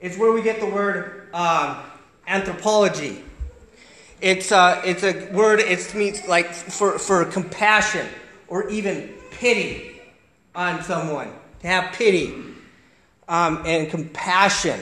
It's 0.00 0.18
where 0.18 0.32
we 0.32 0.42
get 0.42 0.60
the 0.60 0.66
word 0.66 1.28
um, 1.32 1.78
anthropology. 2.26 3.22
It's, 4.20 4.52
uh, 4.52 4.80
it's 4.84 5.02
a 5.02 5.30
word, 5.32 5.60
it 5.60 5.94
means 5.94 6.26
like 6.26 6.52
for, 6.52 6.98
for 6.98 7.24
compassion 7.24 8.06
or 8.48 8.68
even 8.70 9.12
pity 9.30 10.00
on 10.54 10.82
someone. 10.82 11.30
To 11.60 11.66
have 11.66 11.94
pity 11.94 12.34
um, 13.28 13.62
and 13.66 13.90
compassion. 13.90 14.80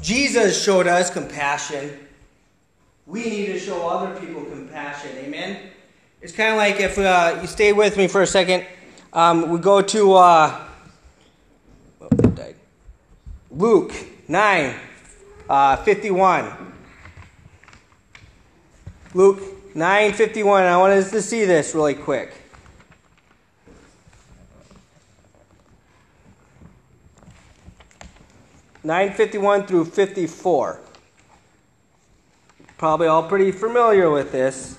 Jesus 0.00 0.62
showed 0.62 0.86
us 0.86 1.10
compassion. 1.10 1.98
We 3.06 3.24
need 3.24 3.46
to 3.46 3.58
show 3.58 3.88
other 3.88 4.18
people 4.20 4.44
compassion. 4.44 5.10
Amen? 5.16 5.58
It's 6.20 6.32
kind 6.32 6.50
of 6.50 6.56
like 6.56 6.80
if 6.80 6.98
uh, 6.98 7.38
you 7.40 7.46
stay 7.46 7.72
with 7.72 7.96
me 7.96 8.06
for 8.06 8.22
a 8.22 8.26
second, 8.26 8.66
um, 9.12 9.50
we 9.50 9.58
go 9.58 9.82
to. 9.82 10.14
Uh, 10.14 10.64
Luke 13.50 13.92
9 14.28 14.74
uh, 15.48 15.76
51. 15.76 16.74
Luke 19.14 19.40
9 19.74 20.12
51. 20.12 20.64
I 20.64 20.76
want 20.76 20.92
us 20.92 21.10
to 21.10 21.22
see 21.22 21.44
this 21.44 21.74
really 21.74 21.94
quick. 21.94 22.32
Nine 28.84 29.12
fifty 29.12 29.36
one 29.36 29.66
through 29.66 29.84
fifty 29.84 30.26
four. 30.26 30.80
Probably 32.78 33.06
all 33.06 33.24
pretty 33.24 33.52
familiar 33.52 34.08
with 34.10 34.32
this. 34.32 34.78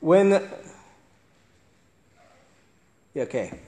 When 0.00 0.42
okay. 3.16 3.58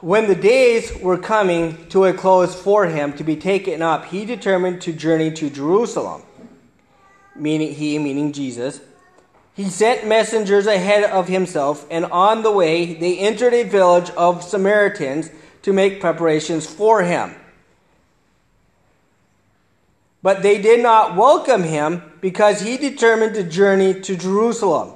When 0.00 0.26
the 0.26 0.34
days 0.34 0.96
were 0.96 1.16
coming 1.16 1.86
to 1.90 2.06
a 2.06 2.12
close 2.12 2.60
for 2.60 2.86
him 2.86 3.12
to 3.14 3.24
be 3.24 3.36
taken 3.36 3.82
up, 3.82 4.06
he 4.06 4.24
determined 4.24 4.82
to 4.82 4.92
journey 4.92 5.30
to 5.32 5.48
Jerusalem. 5.48 6.22
Meaning 7.36 7.74
he, 7.74 7.98
meaning 7.98 8.32
Jesus. 8.32 8.80
He 9.54 9.68
sent 9.68 10.06
messengers 10.06 10.66
ahead 10.66 11.04
of 11.04 11.28
himself, 11.28 11.86
and 11.90 12.06
on 12.06 12.42
the 12.42 12.50
way 12.50 12.94
they 12.94 13.18
entered 13.18 13.54
a 13.54 13.62
village 13.62 14.10
of 14.10 14.42
Samaritans 14.42 15.30
to 15.62 15.72
make 15.72 16.00
preparations 16.00 16.66
for 16.66 17.02
him. 17.02 17.34
But 20.22 20.42
they 20.42 20.60
did 20.60 20.82
not 20.82 21.16
welcome 21.16 21.62
him 21.64 22.02
because 22.20 22.62
he 22.62 22.76
determined 22.76 23.34
to 23.34 23.42
journey 23.42 24.00
to 24.00 24.16
Jerusalem. 24.16 24.94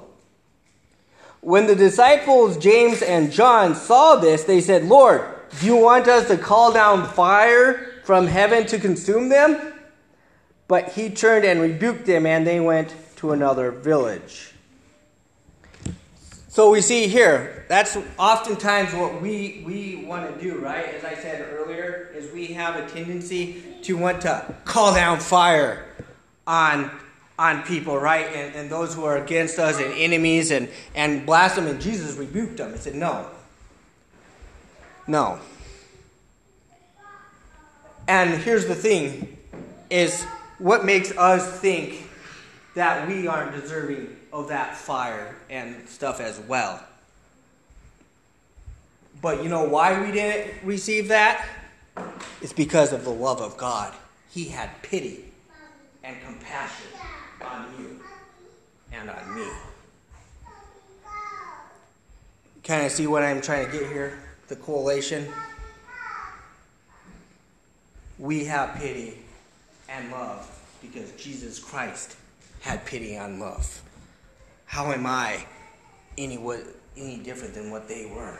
When 1.47 1.69
the 1.69 1.77
disciples 1.77 2.59
James 2.59 3.03
and 3.03 3.31
John 3.31 3.77
saw 3.77 4.17
this, 4.17 4.43
they 4.43 4.61
said, 4.61 4.83
Lord, 4.87 5.25
do 5.61 5.67
you 5.67 5.77
want 5.77 6.09
us 6.09 6.27
to 6.27 6.37
call 6.37 6.73
down 6.73 7.07
fire 7.07 8.03
from 8.03 8.27
heaven 8.27 8.67
to 8.67 8.81
consume 8.81 9.29
them? 9.29 9.73
But 10.67 10.95
he 10.95 11.09
turned 11.09 11.45
and 11.45 11.61
rebuked 11.61 12.05
them, 12.05 12.27
and 12.27 12.45
they 12.45 12.59
went 12.59 12.93
to 13.19 13.31
another 13.31 13.71
village. 13.71 14.55
So 16.49 16.69
we 16.69 16.81
see 16.81 17.07
here, 17.07 17.65
that's 17.69 17.97
oftentimes 18.19 18.93
what 18.93 19.23
we, 19.23 19.63
we 19.65 20.05
want 20.05 20.35
to 20.35 20.43
do, 20.43 20.59
right? 20.59 20.87
As 20.95 21.05
I 21.05 21.15
said 21.15 21.49
earlier, 21.53 22.11
is 22.13 22.29
we 22.33 22.49
have 22.55 22.75
a 22.75 22.91
tendency 22.91 23.63
to 23.83 23.97
want 23.97 24.21
to 24.23 24.53
call 24.65 24.93
down 24.93 25.21
fire 25.21 25.87
on 26.45 26.91
on 27.39 27.63
people, 27.63 27.99
right? 27.99 28.27
And, 28.27 28.55
and 28.55 28.71
those 28.71 28.95
who 28.95 29.05
are 29.05 29.17
against 29.19 29.59
us 29.59 29.79
and 29.79 29.93
enemies 29.95 30.51
and, 30.51 30.69
and 30.95 31.27
blasphemy. 31.27 31.71
And 31.71 31.81
Jesus 31.81 32.17
rebuked 32.17 32.57
them 32.57 32.73
and 32.73 32.81
said, 32.81 32.95
No. 32.95 33.29
No. 35.07 35.39
And 38.09 38.41
here's 38.43 38.67
the 38.67 38.75
thing 38.75 39.37
is 39.91 40.25
what 40.59 40.85
makes 40.85 41.17
us 41.17 41.61
think 41.61 42.09
that 42.75 43.09
we 43.09 43.27
aren't 43.27 43.53
deserving 43.53 44.17
of 44.33 44.49
that 44.49 44.77
fire 44.77 45.35
and 45.49 45.89
stuff 45.89 46.21
as 46.21 46.39
well. 46.41 46.83
But 49.23 49.43
you 49.43 49.49
know 49.49 49.65
why 49.65 50.05
we 50.05 50.13
didn't 50.13 50.63
receive 50.65 51.09
that? 51.09 51.47
It's 52.43 52.53
because 52.53 52.93
of 52.93 53.05
the 53.05 53.11
love 53.11 53.41
of 53.41 53.57
God. 53.57 53.95
He 54.31 54.45
had 54.45 54.71
pity 54.83 55.25
and 56.05 56.17
compassion 56.25 56.96
on 57.51 57.67
you 57.79 58.01
and 58.93 59.11
on 59.11 59.35
me. 59.35 59.49
Kind 62.63 62.85
of 62.85 62.93
see 62.93 63.07
what 63.07 63.23
I'm 63.23 63.41
trying 63.41 63.67
to 63.67 63.73
get 63.73 63.91
here? 63.91 64.19
The 64.49 64.57
correlation. 64.57 65.29
We 68.19 68.45
have 68.47 68.77
pity 68.77 69.19
and 69.89 70.11
love 70.11 70.51
because 70.83 71.13
Jesus 71.13 71.59
Christ 71.59 72.17
had 72.61 72.85
pity 72.85 73.15
and 73.15 73.39
love. 73.39 73.83
How 74.65 74.91
am 74.93 75.07
I 75.07 75.45
any, 76.19 76.39
what, 76.39 76.61
any 76.97 77.19
different 77.19 77.55
than 77.55 77.71
what 77.71 77.89
they 77.89 78.07
were? 78.07 78.39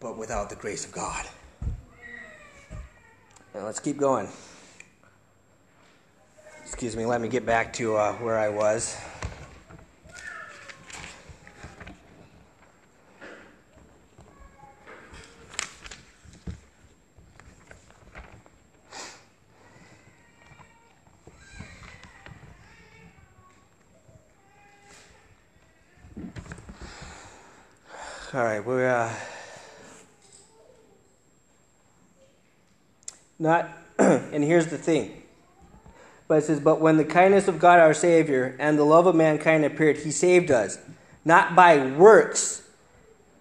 But 0.00 0.16
without 0.16 0.48
the 0.48 0.56
grace 0.56 0.86
of 0.86 0.92
God. 0.92 1.26
Now 3.54 3.64
let's 3.64 3.80
keep 3.80 3.98
going. 3.98 4.28
Excuse 6.70 6.94
me, 6.96 7.06
let 7.06 7.20
me 7.22 7.28
get 7.28 7.46
back 7.46 7.72
to 7.72 7.96
uh, 7.96 8.12
where 8.16 8.38
I 8.38 8.50
was. 8.50 8.96
All 28.34 28.44
right, 28.44 28.64
we're 28.64 28.88
uh, 28.88 29.12
not, 33.38 33.70
and 33.98 34.44
here's 34.44 34.66
the 34.66 34.78
thing. 34.78 35.22
But 36.28 36.38
it 36.38 36.44
says, 36.44 36.60
But 36.60 36.80
when 36.80 36.98
the 36.98 37.04
kindness 37.04 37.48
of 37.48 37.58
God 37.58 37.80
our 37.80 37.94
Savior 37.94 38.54
and 38.58 38.78
the 38.78 38.84
love 38.84 39.06
of 39.06 39.16
mankind 39.16 39.64
appeared, 39.64 39.96
he 39.96 40.10
saved 40.10 40.50
us, 40.50 40.78
not 41.24 41.56
by 41.56 41.84
works 41.86 42.62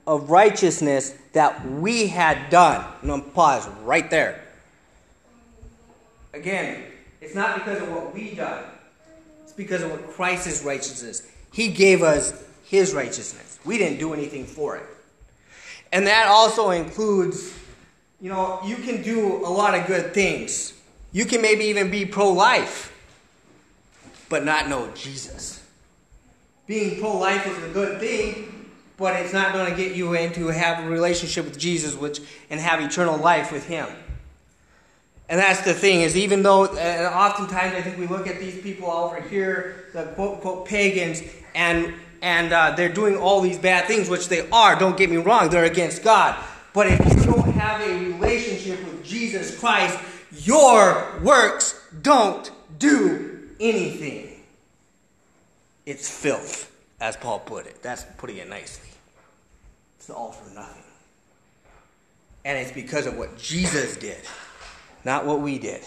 of 0.07 0.29
righteousness 0.29 1.13
that 1.33 1.69
we 1.69 2.07
had 2.07 2.49
done. 2.49 2.85
I'm 3.01 3.07
going 3.07 3.23
to 3.23 3.29
pause 3.29 3.67
right 3.83 4.09
there. 4.09 4.41
Again, 6.33 6.83
it's 7.19 7.35
not 7.35 7.55
because 7.55 7.81
of 7.81 7.91
what 7.91 8.13
we 8.13 8.33
done. 8.33 8.63
It's 9.43 9.51
because 9.51 9.83
of 9.83 9.91
what 9.91 10.09
Christ's 10.11 10.63
righteousness. 10.63 11.29
He 11.51 11.67
gave 11.67 12.03
us 12.03 12.41
his 12.63 12.93
righteousness. 12.93 13.59
We 13.65 13.77
didn't 13.77 13.99
do 13.99 14.13
anything 14.13 14.45
for 14.45 14.77
it. 14.77 14.83
And 15.91 16.07
that 16.07 16.27
also 16.27 16.71
includes, 16.71 17.53
you 18.21 18.29
know, 18.29 18.61
you 18.65 18.77
can 18.77 19.01
do 19.01 19.45
a 19.45 19.49
lot 19.49 19.73
of 19.73 19.87
good 19.87 20.13
things. 20.13 20.73
You 21.11 21.25
can 21.25 21.41
maybe 21.41 21.65
even 21.65 21.89
be 21.89 22.05
pro 22.05 22.29
life, 22.29 22.93
but 24.29 24.43
not 24.43 24.67
know 24.67 24.89
Jesus. 24.93 25.63
Being 26.65 26.99
pro 26.99 27.17
life 27.17 27.47
is 27.47 27.63
a 27.63 27.69
good 27.69 27.99
thing, 27.99 28.71
but 28.97 29.15
it's 29.15 29.33
not 29.33 29.53
going 29.53 29.69
to 29.69 29.75
get 29.75 29.95
you 29.95 30.13
into 30.13 30.47
have 30.47 30.83
a 30.83 30.89
relationship 30.89 31.45
with 31.45 31.57
Jesus 31.57 31.95
which, 31.95 32.19
and 32.49 32.59
have 32.59 32.81
eternal 32.81 33.17
life 33.17 33.51
with 33.51 33.65
Him. 33.67 33.87
And 35.29 35.39
that's 35.39 35.61
the 35.61 35.73
thing 35.73 36.01
is 36.01 36.15
even 36.15 36.41
though 36.41 36.65
oftentimes 36.65 37.75
I 37.75 37.81
think 37.81 37.97
we 37.97 38.07
look 38.07 38.27
at 38.27 38.39
these 38.39 38.61
people 38.61 38.89
over 38.89 39.21
here, 39.21 39.85
the 39.93 40.03
quote 40.15 40.41
quote 40.41 40.65
pagans, 40.65 41.21
and 41.53 41.93
and 42.21 42.51
uh, 42.51 42.71
they're 42.71 42.89
doing 42.89 43.17
all 43.17 43.41
these 43.41 43.57
bad 43.57 43.85
things, 43.85 44.09
which 44.09 44.29
they 44.29 44.49
are. 44.49 44.77
Don't 44.79 44.97
get 44.97 45.09
me 45.09 45.17
wrong; 45.17 45.49
they're 45.49 45.65
against 45.65 46.01
God. 46.01 46.41
But 46.73 46.87
if 46.87 46.99
you 46.99 47.31
don't 47.31 47.51
have 47.53 47.81
a 47.81 47.93
relationship 47.93 48.79
with 48.85 49.03
Jesus 49.03 49.59
Christ, 49.59 49.97
your 50.45 51.19
works 51.23 51.79
don't 52.01 52.51
do 52.77 53.49
anything. 53.59 54.43
It's 55.85 56.09
filth, 56.09 56.71
as 56.99 57.15
Paul 57.15 57.39
put 57.39 57.65
it. 57.65 57.81
That's 57.81 58.05
putting 58.17 58.37
it 58.37 58.49
nicely. 58.49 58.89
It's 59.97 60.09
all 60.09 60.31
for 60.31 60.53
nothing. 60.53 60.83
And 62.45 62.57
it's 62.57 62.71
because 62.71 63.05
of 63.07 63.17
what 63.17 63.37
Jesus 63.37 63.97
did, 63.97 64.19
not 65.03 65.25
what 65.25 65.41
we 65.41 65.59
did. 65.59 65.81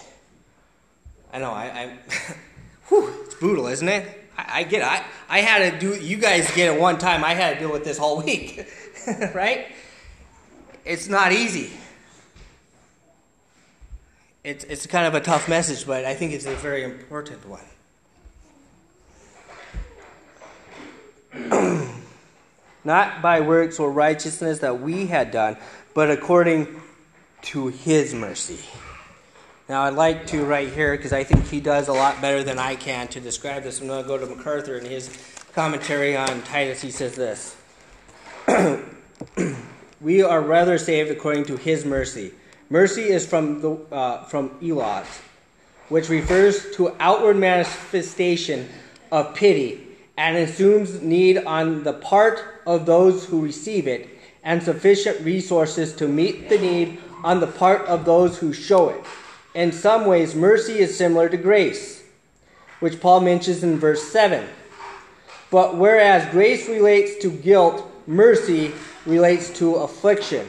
I 1.32 1.38
know, 1.38 1.52
I, 1.52 1.64
I 1.64 1.98
whew, 2.88 3.24
it's 3.24 3.34
brutal, 3.34 3.66
isn't 3.68 3.88
it? 3.88 4.28
I, 4.36 4.60
I 4.60 4.62
get 4.64 4.82
it. 4.82 4.86
I, 4.86 5.04
I 5.28 5.40
had 5.40 5.72
to 5.72 5.78
do, 5.78 5.98
you 5.98 6.16
guys 6.16 6.50
get 6.54 6.74
it 6.74 6.80
one 6.80 6.98
time, 6.98 7.24
I 7.24 7.34
had 7.34 7.54
to 7.54 7.60
deal 7.60 7.72
with 7.72 7.84
this 7.84 7.98
whole 7.98 8.22
week, 8.22 8.66
right? 9.34 9.68
It's 10.84 11.08
not 11.08 11.32
easy 11.32 11.70
it's, 14.42 14.64
it's 14.64 14.86
kind 14.86 15.06
of 15.06 15.14
a 15.14 15.20
tough 15.20 15.48
message, 15.48 15.86
but 15.86 16.04
I 16.04 16.14
think 16.14 16.32
it's 16.32 16.46
a 16.46 16.54
very 16.54 16.82
important 16.82 17.40
one. 17.46 17.60
Not 22.84 23.20
by 23.20 23.40
works 23.40 23.78
or 23.78 23.92
righteousness 23.92 24.60
that 24.60 24.80
we 24.80 25.06
had 25.06 25.30
done, 25.30 25.58
but 25.94 26.10
according 26.10 26.80
to 27.42 27.68
his 27.68 28.14
mercy. 28.14 28.58
Now, 29.68 29.82
I'd 29.82 29.94
like 29.94 30.26
to, 30.28 30.44
right 30.44 30.72
here, 30.72 30.96
because 30.96 31.12
I 31.12 31.22
think 31.22 31.46
he 31.46 31.60
does 31.60 31.88
a 31.88 31.92
lot 31.92 32.20
better 32.20 32.42
than 32.42 32.58
I 32.58 32.74
can 32.74 33.08
to 33.08 33.20
describe 33.20 33.62
this. 33.62 33.80
I'm 33.80 33.86
going 33.86 34.02
to 34.02 34.08
go 34.08 34.18
to 34.18 34.26
MacArthur 34.26 34.76
in 34.78 34.84
his 34.84 35.16
commentary 35.52 36.16
on 36.16 36.42
Titus. 36.42 36.80
He 36.80 36.90
says 36.90 37.14
this 37.14 37.56
We 40.00 40.22
are 40.22 40.40
rather 40.40 40.78
saved 40.78 41.10
according 41.10 41.44
to 41.44 41.56
his 41.56 41.84
mercy 41.84 42.32
Mercy 42.72 43.02
is 43.02 43.26
from, 43.26 43.60
the, 43.60 43.72
uh, 43.90 44.22
from 44.22 44.50
eleos, 44.60 45.04
which 45.88 46.08
refers 46.08 46.70
to 46.76 46.94
outward 47.00 47.36
manifestation 47.36 48.68
of 49.10 49.34
pity 49.34 49.88
and 50.16 50.36
assumes 50.36 51.02
need 51.02 51.38
on 51.38 51.82
the 51.82 51.92
part 51.92 52.62
of 52.66 52.86
those 52.86 53.24
who 53.24 53.42
receive 53.42 53.88
it 53.88 54.08
and 54.44 54.62
sufficient 54.62 55.20
resources 55.22 55.92
to 55.96 56.06
meet 56.06 56.48
the 56.48 56.58
need 56.58 57.00
on 57.24 57.40
the 57.40 57.46
part 57.48 57.84
of 57.88 58.04
those 58.04 58.38
who 58.38 58.52
show 58.52 58.90
it. 58.90 59.04
In 59.52 59.72
some 59.72 60.06
ways, 60.06 60.36
mercy 60.36 60.78
is 60.78 60.96
similar 60.96 61.28
to 61.28 61.36
grace, 61.36 62.04
which 62.78 63.00
Paul 63.00 63.22
mentions 63.22 63.64
in 63.64 63.80
verse 63.80 64.12
7. 64.12 64.46
But 65.50 65.76
whereas 65.76 66.30
grace 66.30 66.68
relates 66.68 67.20
to 67.22 67.32
guilt, 67.32 67.90
mercy 68.06 68.70
relates 69.06 69.50
to 69.58 69.74
affliction. 69.74 70.46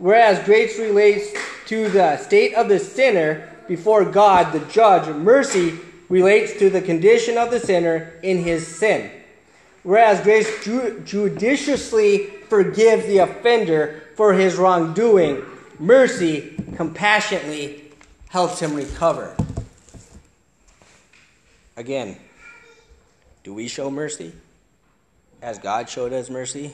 Whereas 0.00 0.42
grace 0.46 0.78
relates 0.78 1.30
to 1.66 1.90
the 1.90 2.16
state 2.16 2.54
of 2.54 2.70
the 2.70 2.78
sinner 2.78 3.46
before 3.68 4.02
God, 4.02 4.50
the 4.50 4.64
judge, 4.72 5.14
mercy 5.14 5.78
relates 6.08 6.58
to 6.58 6.70
the 6.70 6.80
condition 6.80 7.36
of 7.36 7.50
the 7.50 7.60
sinner 7.60 8.14
in 8.22 8.38
his 8.38 8.66
sin. 8.66 9.10
Whereas 9.82 10.22
grace 10.22 10.64
ju- 10.64 11.00
judiciously 11.04 12.28
forgives 12.48 13.04
the 13.04 13.18
offender 13.18 14.02
for 14.16 14.32
his 14.32 14.56
wrongdoing, 14.56 15.42
mercy 15.78 16.56
compassionately 16.76 17.92
helps 18.30 18.58
him 18.58 18.74
recover. 18.74 19.36
Again, 21.76 22.16
do 23.44 23.52
we 23.52 23.68
show 23.68 23.90
mercy 23.90 24.32
as 25.42 25.58
God 25.58 25.90
showed 25.90 26.14
us 26.14 26.30
mercy? 26.30 26.72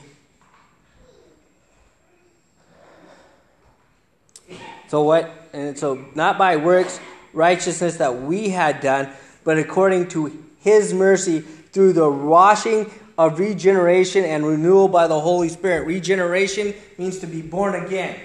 So 4.87 5.03
what? 5.03 5.49
And 5.53 5.77
so 5.77 6.05
not 6.15 6.37
by 6.37 6.55
works 6.57 6.99
righteousness 7.33 7.97
that 7.97 8.21
we 8.21 8.49
had 8.49 8.81
done, 8.81 9.09
but 9.43 9.57
according 9.57 10.07
to 10.09 10.43
His 10.59 10.93
mercy 10.93 11.41
through 11.41 11.93
the 11.93 12.09
washing 12.09 12.91
of 13.17 13.39
regeneration 13.39 14.23
and 14.23 14.45
renewal 14.45 14.87
by 14.87 15.07
the 15.07 15.19
Holy 15.19 15.49
Spirit. 15.49 15.85
Regeneration 15.87 16.73
means 16.97 17.19
to 17.19 17.27
be 17.27 17.41
born 17.41 17.75
again. 17.75 18.19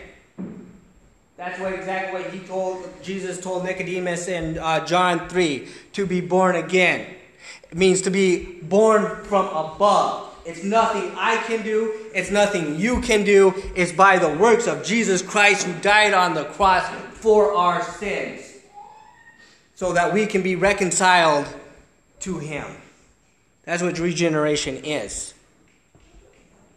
That's 1.36 1.58
what 1.58 1.72
exactly 1.72 2.22
what 2.22 2.30
he 2.30 2.38
told 2.40 2.88
Jesus 3.02 3.40
told 3.40 3.64
Nicodemus 3.64 4.28
in 4.28 4.58
uh, 4.58 4.84
John 4.86 5.28
three 5.28 5.68
to 5.92 6.06
be 6.06 6.20
born 6.20 6.54
again. 6.56 7.06
It 7.70 7.76
means 7.76 8.02
to 8.02 8.10
be 8.10 8.60
born 8.62 9.24
from 9.24 9.46
above. 9.46 10.31
It's 10.44 10.64
nothing 10.64 11.12
I 11.16 11.36
can 11.46 11.62
do. 11.62 12.10
It's 12.14 12.30
nothing 12.30 12.78
you 12.78 13.00
can 13.00 13.24
do. 13.24 13.54
It's 13.76 13.92
by 13.92 14.18
the 14.18 14.28
works 14.28 14.66
of 14.66 14.84
Jesus 14.84 15.22
Christ 15.22 15.66
who 15.66 15.80
died 15.80 16.14
on 16.14 16.34
the 16.34 16.44
cross 16.44 16.88
for 17.14 17.54
our 17.54 17.82
sins. 17.82 18.48
so 19.74 19.92
that 19.92 20.12
we 20.14 20.26
can 20.26 20.42
be 20.42 20.54
reconciled 20.54 21.44
to 22.20 22.38
Him. 22.38 22.64
That's 23.64 23.82
what 23.82 23.98
regeneration 23.98 24.76
is. 24.84 25.34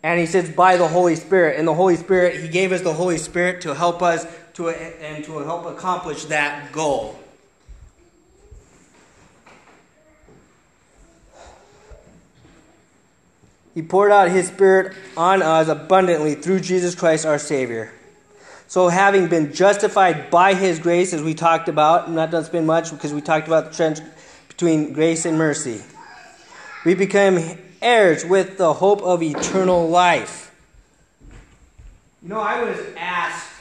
And 0.01 0.19
he 0.19 0.25
says, 0.25 0.49
by 0.49 0.77
the 0.77 0.87
Holy 0.87 1.15
Spirit. 1.15 1.59
And 1.59 1.67
the 1.67 1.73
Holy 1.73 1.97
Spirit, 1.97 2.41
he 2.41 2.47
gave 2.47 2.71
us 2.71 2.81
the 2.81 2.93
Holy 2.93 3.19
Spirit 3.19 3.61
to 3.61 3.75
help 3.75 4.01
us 4.01 4.25
to, 4.55 4.69
and 4.69 5.23
to 5.25 5.39
help 5.39 5.65
accomplish 5.65 6.25
that 6.25 6.71
goal. 6.71 7.19
He 13.75 13.81
poured 13.81 14.11
out 14.11 14.31
his 14.31 14.47
Spirit 14.47 14.95
on 15.15 15.43
us 15.43 15.67
abundantly 15.67 16.33
through 16.33 16.61
Jesus 16.61 16.95
Christ 16.95 17.25
our 17.25 17.37
Savior. 17.37 17.91
So, 18.67 18.87
having 18.87 19.27
been 19.27 19.53
justified 19.53 20.31
by 20.31 20.55
his 20.55 20.79
grace, 20.79 21.13
as 21.13 21.21
we 21.21 21.35
talked 21.35 21.69
about, 21.69 22.07
I'm 22.07 22.15
not 22.15 22.31
going 22.31 22.43
to 22.43 22.49
spend 22.49 22.65
much 22.65 22.89
because 22.89 23.13
we 23.13 23.21
talked 23.21 23.45
about 23.45 23.69
the 23.69 23.75
trend 23.75 24.01
between 24.47 24.93
grace 24.93 25.25
and 25.25 25.37
mercy, 25.37 25.83
we 26.83 26.95
become 26.95 27.37
heirs 27.81 28.25
with 28.25 28.57
the 28.57 28.73
hope 28.73 29.03
of 29.03 29.21
eternal 29.21 29.87
life. 29.87 30.51
You 32.23 32.29
know, 32.29 32.39
I 32.39 32.63
was 32.63 32.79
asked 32.97 33.51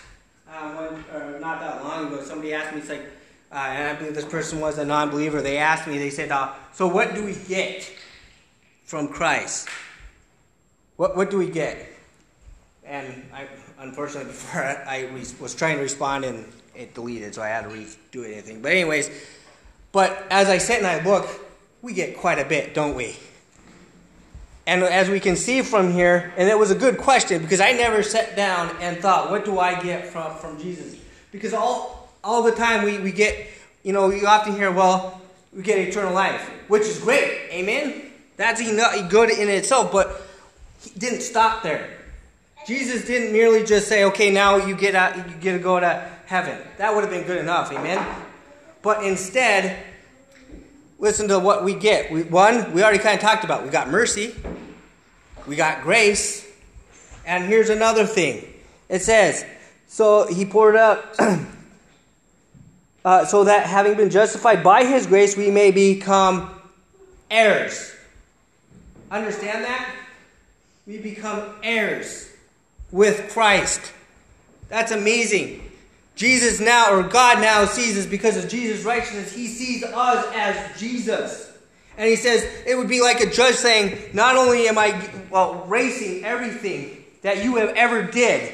or 1.12 1.38
not 1.40 1.60
that 1.60 1.84
long 1.84 2.06
ago, 2.06 2.22
somebody 2.22 2.54
asked 2.54 2.74
me, 2.74 2.80
it's 2.80 2.88
like, 2.88 3.04
uh, 3.52 3.56
and 3.56 3.88
I 3.88 3.94
believe 3.94 4.14
this 4.14 4.24
person 4.24 4.60
was 4.60 4.78
a 4.78 4.84
non 4.84 5.10
believer. 5.10 5.42
They 5.42 5.58
asked 5.58 5.86
me, 5.86 5.98
they 5.98 6.10
said, 6.10 6.30
uh, 6.30 6.52
So, 6.72 6.86
what 6.86 7.14
do 7.14 7.24
we 7.24 7.34
get 7.46 7.90
from 8.84 9.08
Christ? 9.08 9.68
What, 10.96 11.16
what 11.16 11.30
do 11.30 11.38
we 11.38 11.48
get? 11.48 11.88
And 12.84 13.24
I, 13.32 13.46
unfortunately, 13.78 14.24
before 14.32 14.62
I, 14.62 15.08
I 15.12 15.24
was 15.40 15.54
trying 15.54 15.76
to 15.76 15.82
respond 15.82 16.24
and 16.24 16.50
it 16.74 16.94
deleted, 16.94 17.34
so 17.34 17.42
I 17.42 17.48
had 17.48 17.64
to 17.64 17.70
redo 17.70 18.24
anything. 18.24 18.60
But, 18.62 18.72
anyways, 18.72 19.10
but 19.92 20.24
as 20.30 20.48
I 20.48 20.58
sit 20.58 20.78
and 20.78 20.86
I 20.86 21.04
look, 21.04 21.28
we 21.82 21.92
get 21.92 22.16
quite 22.16 22.38
a 22.38 22.44
bit, 22.44 22.74
don't 22.74 22.94
we? 22.94 23.16
And 24.66 24.82
as 24.82 25.10
we 25.10 25.20
can 25.20 25.36
see 25.36 25.60
from 25.60 25.92
here, 25.92 26.32
and 26.36 26.48
it 26.48 26.58
was 26.58 26.70
a 26.70 26.74
good 26.74 26.96
question 26.96 27.42
because 27.42 27.60
I 27.60 27.72
never 27.72 28.02
sat 28.02 28.34
down 28.34 28.74
and 28.80 28.96
thought, 28.98 29.30
what 29.30 29.44
do 29.44 29.58
I 29.58 29.80
get 29.80 30.06
from, 30.06 30.34
from 30.36 30.58
Jesus? 30.58 30.96
Because 31.30 31.52
all, 31.52 32.08
all 32.24 32.42
the 32.42 32.52
time 32.52 32.84
we, 32.84 32.98
we 32.98 33.12
get, 33.12 33.46
you 33.82 33.92
know, 33.92 34.10
you 34.10 34.26
often 34.26 34.54
hear, 34.54 34.70
well, 34.72 35.20
we 35.52 35.62
get 35.62 35.78
eternal 35.78 36.14
life, 36.14 36.40
which 36.68 36.82
is 36.82 36.98
great. 36.98 37.50
Amen? 37.50 38.10
That's 38.38 38.60
enough, 38.60 39.10
good 39.10 39.30
in 39.30 39.48
itself, 39.48 39.92
but 39.92 40.23
he 40.84 40.98
didn't 40.98 41.22
stop 41.22 41.62
there. 41.62 41.88
Jesus 42.66 43.04
didn't 43.06 43.32
merely 43.32 43.64
just 43.64 43.88
say, 43.88 44.04
okay, 44.04 44.30
now 44.30 44.56
you 44.56 44.76
get, 44.76 44.94
out, 44.94 45.16
you 45.16 45.34
get 45.40 45.52
to 45.52 45.58
go 45.58 45.80
to 45.80 46.10
heaven. 46.26 46.58
That 46.78 46.94
would 46.94 47.02
have 47.02 47.10
been 47.10 47.24
good 47.24 47.38
enough. 47.38 47.72
Amen? 47.72 48.04
But 48.82 49.04
instead, 49.04 49.82
listen 50.98 51.28
to 51.28 51.38
what 51.38 51.64
we 51.64 51.74
get. 51.74 52.10
We, 52.10 52.22
one, 52.22 52.72
we 52.72 52.82
already 52.82 52.98
kind 52.98 53.14
of 53.14 53.20
talked 53.20 53.44
about. 53.44 53.64
We 53.64 53.70
got 53.70 53.88
mercy, 53.88 54.34
we 55.46 55.56
got 55.56 55.82
grace, 55.82 56.46
and 57.26 57.44
here's 57.44 57.70
another 57.70 58.06
thing. 58.06 58.44
It 58.88 59.00
says, 59.00 59.44
so 59.88 60.26
he 60.26 60.44
poured 60.44 60.76
out, 60.76 61.04
uh, 63.04 63.24
so 63.26 63.44
that 63.44 63.66
having 63.66 63.96
been 63.96 64.10
justified 64.10 64.62
by 64.62 64.84
his 64.84 65.06
grace, 65.06 65.36
we 65.36 65.50
may 65.50 65.70
become 65.70 66.50
heirs. 67.30 67.94
Understand 69.10 69.64
that? 69.64 70.03
We 70.86 70.98
become 70.98 71.54
heirs 71.62 72.30
with 72.90 73.30
Christ. 73.32 73.92
That's 74.68 74.92
amazing. 74.92 75.62
Jesus 76.14 76.60
now, 76.60 76.94
or 76.94 77.02
God 77.02 77.40
now 77.40 77.64
sees 77.64 77.98
us 77.98 78.06
because 78.06 78.36
of 78.36 78.48
Jesus' 78.48 78.84
righteousness. 78.84 79.32
He 79.32 79.48
sees 79.48 79.82
us 79.82 80.26
as 80.34 80.78
Jesus. 80.78 81.52
And 81.96 82.08
he 82.08 82.16
says, 82.16 82.44
it 82.66 82.76
would 82.76 82.88
be 82.88 83.00
like 83.00 83.20
a 83.20 83.30
judge 83.30 83.54
saying, 83.54 83.98
not 84.12 84.36
only 84.36 84.68
am 84.68 84.78
I 84.78 85.08
well, 85.30 85.64
racing 85.66 86.24
everything 86.24 87.04
that 87.22 87.42
you 87.42 87.56
have 87.56 87.70
ever 87.70 88.02
did, 88.02 88.52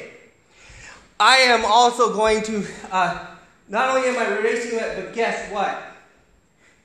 I 1.19 1.37
am 1.37 1.65
also 1.65 2.13
going 2.13 2.43
to, 2.43 2.65
uh, 2.91 3.27
not 3.67 3.95
only 3.95 4.07
am 4.07 4.17
I 4.17 4.39
racing 4.39 4.79
it, 4.79 4.95
but 4.95 5.13
guess 5.13 5.51
what? 5.51 5.81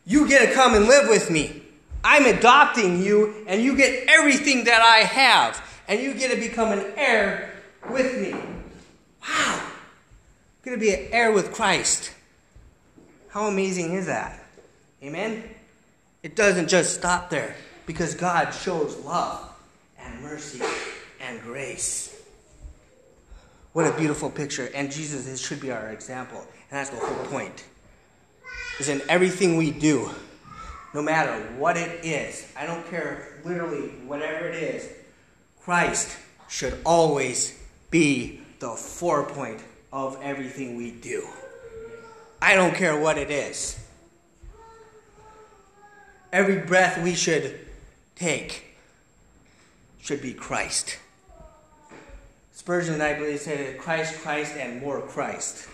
You 0.05 0.29
get 0.29 0.49
to 0.49 0.55
come 0.55 0.75
and 0.75 0.87
live 0.87 1.09
with 1.09 1.31
me. 1.31 1.63
I'm 2.07 2.25
adopting 2.25 3.03
you, 3.03 3.45
and 3.47 3.61
you 3.61 3.77
get 3.77 4.09
everything 4.09 4.65
that 4.65 4.81
I 4.81 4.99
have, 4.99 5.63
and 5.89 6.01
you 6.01 6.15
get 6.15 6.31
to 6.31 6.41
become 6.41 6.73
an 6.73 6.85
heir 6.97 7.53
with 7.91 8.21
me. 8.21 8.39
Wow 9.21 9.67
going 10.67 10.79
to 10.79 10.85
be 10.85 10.93
an 10.93 11.09
heir 11.13 11.31
with 11.31 11.53
Christ. 11.53 12.13
How 13.29 13.47
amazing 13.47 13.95
is 13.95 14.07
that? 14.07 14.43
Amen? 15.01 15.45
It 16.25 16.35
doesn't 16.35 16.69
just 16.69 16.95
stop 16.95 17.31
there 17.31 17.55
because 17.87 18.15
God 18.15 18.51
shows 18.51 18.97
love 19.05 19.49
and 19.97 20.21
mercy 20.23 20.61
and 21.21 21.41
grace. 21.43 22.21
What 23.75 23.87
a 23.87 23.97
beautiful 23.97 24.29
picture. 24.29 24.69
And 24.75 24.91
Jesus 24.91 25.41
should 25.41 25.61
be 25.61 25.71
our 25.71 25.91
example. 25.91 26.41
And 26.41 26.81
that's 26.81 26.91
the 26.91 26.97
whole 26.97 27.27
point. 27.27 27.65
Is 28.81 28.89
in 28.89 29.03
everything 29.09 29.57
we 29.57 29.71
do, 29.71 30.11
no 30.97 31.03
matter 31.03 31.39
what 31.59 31.77
it 31.77 32.07
is, 32.07 32.51
I 32.57 32.65
don't 32.65 32.89
care 32.89 33.39
literally 33.45 33.89
whatever 34.07 34.49
it 34.49 34.55
is, 34.55 34.89
Christ 35.61 36.17
should 36.49 36.79
always 36.87 37.55
be 37.91 38.41
the 38.61 38.71
forepoint 38.71 39.61
of 39.93 40.19
everything 40.23 40.75
we 40.75 40.93
do. 40.93 41.29
I 42.41 42.55
don't 42.55 42.75
care 42.75 42.99
what 42.99 43.19
it 43.19 43.31
is. 43.31 43.79
Every 46.33 46.61
breath 46.61 47.03
we 47.05 47.15
should 47.15 47.61
take 48.15 48.65
should 50.01 50.23
be 50.23 50.33
Christ. 50.33 50.97
Spurgeon, 52.53 52.95
and 52.95 53.03
I 53.03 53.19
believe, 53.19 53.41
said 53.41 53.77
Christ, 53.77 54.19
Christ, 54.23 54.57
and 54.57 54.81
more 54.81 55.03
Christ. 55.03 55.69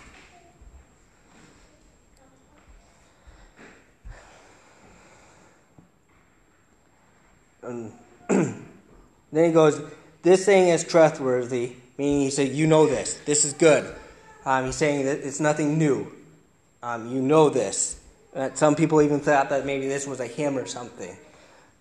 And 7.62 7.92
then 8.28 8.64
he 9.32 9.52
goes, 9.52 9.80
This 10.22 10.44
thing 10.44 10.68
is 10.68 10.84
trustworthy, 10.84 11.72
meaning 11.98 12.20
he 12.20 12.30
said, 12.30 12.48
You 12.48 12.66
know 12.66 12.86
this. 12.86 13.14
This 13.24 13.44
is 13.44 13.52
good. 13.52 13.94
Um, 14.44 14.66
he's 14.66 14.76
saying 14.76 15.04
that 15.06 15.18
it's 15.18 15.40
nothing 15.40 15.78
new. 15.78 16.10
Um, 16.82 17.08
you 17.08 17.22
know 17.22 17.48
this. 17.48 18.00
Uh, 18.34 18.50
some 18.54 18.74
people 18.74 19.00
even 19.02 19.20
thought 19.20 19.50
that 19.50 19.64
maybe 19.66 19.86
this 19.86 20.06
was 20.06 20.20
a 20.20 20.26
hymn 20.26 20.58
or 20.58 20.66
something. 20.66 21.16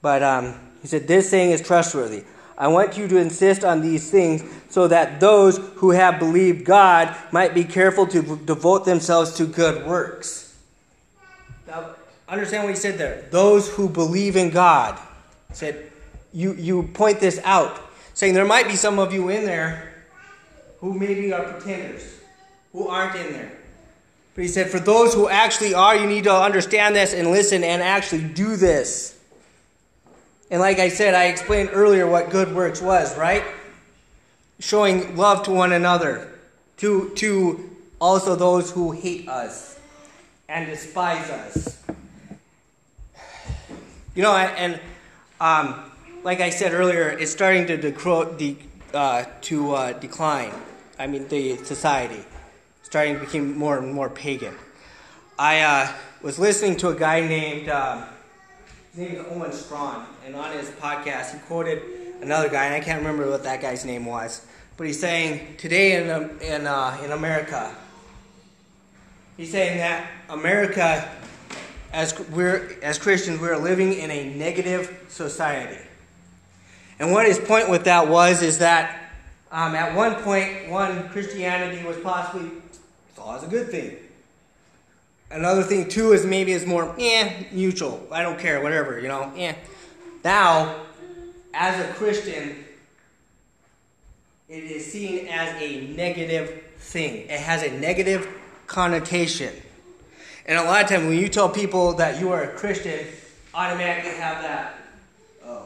But 0.02 0.22
um, 0.22 0.54
he 0.82 0.88
said, 0.88 1.08
This 1.08 1.30
thing 1.30 1.52
is 1.52 1.62
trustworthy. 1.62 2.24
I 2.58 2.68
want 2.68 2.96
you 2.96 3.08
to 3.08 3.18
insist 3.18 3.64
on 3.64 3.82
these 3.82 4.12
things 4.12 4.44
so 4.70 4.88
that 4.88 5.20
those 5.20 5.58
who 5.78 5.92
have 5.92 6.20
believed 6.20 6.64
God 6.64 7.16
might 7.32 7.56
be 7.56 7.64
careful 7.64 8.06
to 8.08 8.22
devote 8.38 8.86
themselves 8.86 9.34
to 9.36 9.48
good 9.48 9.88
works. 9.88 10.56
Now, 11.66 11.96
understand 12.28 12.64
what 12.64 12.70
he 12.70 12.76
said 12.76 13.00
there. 13.00 13.26
Those 13.32 13.68
who 13.68 13.90
believe 13.90 14.36
in 14.36 14.52
God. 14.52 15.00
Said, 15.54 15.92
you, 16.34 16.54
you 16.54 16.84
point 16.84 17.20
this 17.20 17.40
out, 17.44 17.80
saying 18.14 18.34
there 18.34 18.46
might 18.46 18.68
be 18.68 18.76
some 18.76 19.00
of 19.00 19.14
you 19.14 19.30
in 19.30 19.46
there 19.46 19.94
who 20.80 20.94
maybe 20.94 21.32
are 21.34 21.44
pretenders 21.44 22.20
who 22.72 22.88
aren't 22.88 23.16
in 23.16 23.34
there. 23.34 23.52
But 24.34 24.44
he 24.44 24.48
said, 24.48 24.70
for 24.70 24.80
those 24.80 25.14
who 25.14 25.28
actually 25.28 25.74
are, 25.74 25.96
you 25.96 26.08
need 26.08 26.24
to 26.24 26.34
understand 26.34 26.96
this 26.96 27.14
and 27.14 27.32
listen 27.32 27.64
and 27.64 27.82
actually 27.82 28.24
do 28.24 28.56
this. 28.56 29.20
And 30.50 30.62
like 30.62 30.80
I 30.80 30.90
said, 30.90 31.14
I 31.14 31.26
explained 31.26 31.70
earlier 31.74 32.08
what 32.08 32.30
good 32.30 32.56
works 32.56 32.82
was, 32.82 33.18
right? 33.18 33.44
Showing 34.60 35.18
love 35.18 35.44
to 35.44 35.52
one 35.52 35.74
another, 35.74 36.30
to, 36.78 37.12
to 37.16 37.70
also 38.00 38.36
those 38.36 38.72
who 38.72 38.92
hate 38.92 39.28
us 39.28 39.80
and 40.48 40.66
despise 40.68 41.30
us. 41.30 41.78
You 44.16 44.24
know, 44.24 44.36
and 44.36 44.80
um, 45.42 45.92
like 46.24 46.40
I 46.40 46.52
said 46.52 46.74
earlier, 46.74 47.10
it's 47.10 47.32
starting 47.32 47.66
to, 47.66 47.78
decro- 47.78 48.38
de- 48.38 48.58
uh, 48.94 49.26
to 49.42 49.74
uh, 49.74 49.94
decline. 49.94 50.54
I 51.00 51.08
mean, 51.08 51.28
the 51.30 51.58
society 51.58 52.24
starting 52.84 53.16
to 53.16 53.22
become 53.22 53.58
more 53.58 53.80
and 53.80 53.92
more 53.92 54.10
pagan. 54.10 54.54
I 55.40 55.62
uh, 55.62 55.92
was 56.22 56.38
listening 56.38 56.78
to 56.78 56.90
a 56.90 56.96
guy 56.96 57.22
named, 57.22 57.70
uh, 57.70 58.06
his 58.94 59.00
name 59.00 59.16
is 59.16 59.26
Owen 59.32 59.52
Strachan, 59.52 60.06
and 60.26 60.36
on 60.36 60.56
his 60.56 60.70
podcast 60.70 61.34
he 61.34 61.40
quoted 61.40 61.82
another 62.22 62.48
guy, 62.48 62.66
and 62.66 62.76
I 62.76 62.80
can't 62.80 63.00
remember 63.00 63.28
what 63.28 63.42
that 63.44 63.62
guy's 63.62 63.84
name 63.84 64.06
was, 64.06 64.46
but 64.78 64.86
he's 64.86 65.00
saying 65.00 65.56
today 65.58 66.04
in, 66.04 66.12
um, 66.12 66.40
in, 66.42 66.68
uh, 66.68 67.02
in 67.04 67.12
America, 67.14 67.74
he's 69.38 69.52
saying 69.52 69.80
that 69.80 70.08
America, 70.30 71.10
as, 71.94 72.18
we're, 72.30 72.78
as 72.82 72.98
Christians, 72.98 73.40
we're 73.40 73.58
living 73.58 73.94
in 73.94 74.12
a 74.12 74.34
negative 74.36 75.06
society. 75.10 75.82
And 77.00 77.12
what 77.12 77.26
his 77.26 77.40
point 77.40 77.70
with 77.70 77.86
that 77.86 78.08
was 78.08 78.42
is 78.42 78.60
that 78.60 79.12
um, 79.52 79.76
at 79.76 79.96
one 79.96 80.16
point, 80.16 80.70
one 80.70 81.10
Christianity 81.10 81.86
was 81.86 81.98
possibly 81.98 82.50
saw 83.16 83.36
as 83.36 83.44
a 83.44 83.48
good 83.48 83.70
thing. 83.70 83.98
another 85.30 85.64
thing 85.64 85.90
too 85.90 86.14
is 86.14 86.26
maybe 86.26 86.54
it's 86.54 86.66
more 86.66 86.96
eh 86.98 87.46
mutual. 87.52 88.08
I 88.12 88.22
don't 88.22 88.40
care, 88.40 88.62
whatever, 88.62 89.00
you 89.00 89.08
know. 89.08 89.32
Eh. 89.36 89.54
Now, 90.24 90.84
as 91.54 91.84
a 91.84 91.92
Christian, 91.94 92.64
it 94.48 94.64
is 94.64 94.92
seen 94.92 95.28
as 95.28 95.62
a 95.62 95.88
negative 95.88 96.64
thing. 96.78 97.28
It 97.30 97.40
has 97.40 97.64
a 97.64 97.72
negative 97.78 98.28
connotation. 98.68 99.54
And 100.46 100.58
a 100.58 100.64
lot 100.64 100.84
of 100.84 100.90
times 100.90 101.08
when 101.08 101.18
you 101.18 101.28
tell 101.28 101.50
people 101.50 101.94
that 101.94 102.20
you 102.20 102.32
are 102.32 102.44
a 102.44 102.54
Christian, 102.56 103.06
automatically 103.54 104.12
have 104.12 104.42
that. 104.42 104.76
Oh, 105.46 105.64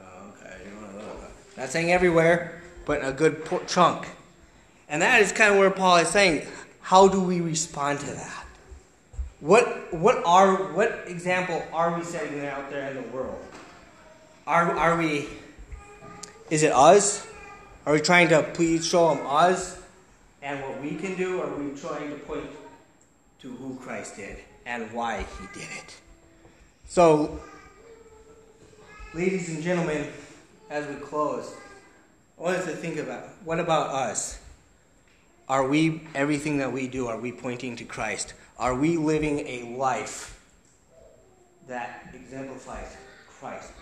oh 0.00 0.32
okay. 0.36 0.56
Uh, 0.82 1.60
not 1.60 1.68
saying 1.68 1.90
everywhere, 1.90 2.60
but 2.84 3.04
a 3.04 3.12
good 3.12 3.48
chunk. 3.66 4.06
And 4.88 5.02
that 5.02 5.20
is 5.20 5.32
kind 5.32 5.52
of 5.52 5.58
where 5.58 5.70
Paul 5.70 5.96
is 5.98 6.08
saying, 6.08 6.46
how 6.80 7.08
do 7.08 7.20
we 7.20 7.40
respond 7.40 8.00
to 8.00 8.06
that? 8.06 8.46
What 9.40 9.94
what 9.94 10.22
are 10.26 10.72
what 10.72 11.04
example 11.06 11.62
are 11.72 11.96
we 11.96 12.02
setting 12.02 12.44
out 12.44 12.70
there 12.70 12.90
in 12.90 12.96
the 12.96 13.08
world? 13.10 13.38
Are 14.46 14.74
are 14.76 14.96
we 14.96 15.28
is 16.50 16.62
it 16.62 16.72
us? 16.72 17.26
Are 17.86 17.92
we 17.92 18.00
trying 18.00 18.28
to 18.30 18.42
please 18.42 18.86
show 18.86 19.14
them 19.14 19.24
us 19.26 19.80
and 20.42 20.60
what 20.62 20.80
we 20.82 20.96
can 20.96 21.14
do? 21.14 21.40
Or 21.40 21.46
are 21.46 21.54
we 21.54 21.78
trying 21.78 22.10
to 22.10 22.16
point 22.16 22.44
to 23.42 23.48
who 23.48 23.76
Christ 23.76 24.16
did 24.16 24.38
and 24.66 24.90
why 24.92 25.24
he 25.38 25.46
did 25.58 25.68
it? 25.78 25.96
So, 26.88 27.40
ladies 29.14 29.48
and 29.48 29.62
gentlemen, 29.62 30.08
as 30.70 30.86
we 30.86 30.94
close, 30.96 31.54
I 32.38 32.42
want 32.42 32.56
us 32.56 32.64
to 32.66 32.72
think 32.72 32.98
about 32.98 33.24
what 33.44 33.60
about 33.60 33.90
us? 33.90 34.40
Are 35.48 35.66
we, 35.66 36.02
everything 36.14 36.58
that 36.58 36.72
we 36.72 36.88
do, 36.88 37.06
are 37.06 37.18
we 37.18 37.32
pointing 37.32 37.76
to 37.76 37.84
Christ? 37.84 38.34
Are 38.58 38.74
we 38.74 38.96
living 38.96 39.40
a 39.46 39.76
life 39.76 40.38
that 41.66 42.08
exemplifies 42.12 42.96
Christ? 43.26 43.72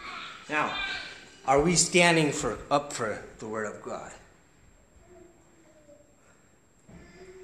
Now, 0.49 0.73
are 1.47 1.61
we 1.61 1.75
standing 1.75 2.31
for, 2.31 2.59
up 2.71 2.93
for 2.93 3.23
the 3.39 3.49
Word 3.49 3.67
of 3.67 3.83
God? 3.83 4.13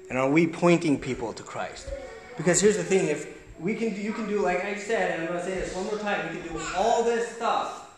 And 0.09 0.17
are 0.17 0.29
we 0.29 0.47
pointing 0.47 0.99
people 0.99 1.33
to 1.33 1.43
Christ? 1.43 1.91
Because 2.37 2.61
here's 2.61 2.77
the 2.77 2.83
thing: 2.83 3.07
if 3.07 3.27
we 3.59 3.75
can, 3.75 3.95
you 3.95 4.13
can 4.13 4.27
do 4.27 4.41
like 4.41 4.63
I 4.63 4.75
said, 4.75 5.11
and 5.11 5.23
I'm 5.23 5.27
going 5.29 5.39
to 5.39 5.45
say 5.45 5.55
this 5.59 5.75
one 5.75 5.85
more 5.85 5.97
time. 5.97 6.35
You 6.35 6.41
can 6.41 6.53
do 6.53 6.61
all 6.75 7.03
this 7.03 7.35
stuff, 7.35 7.95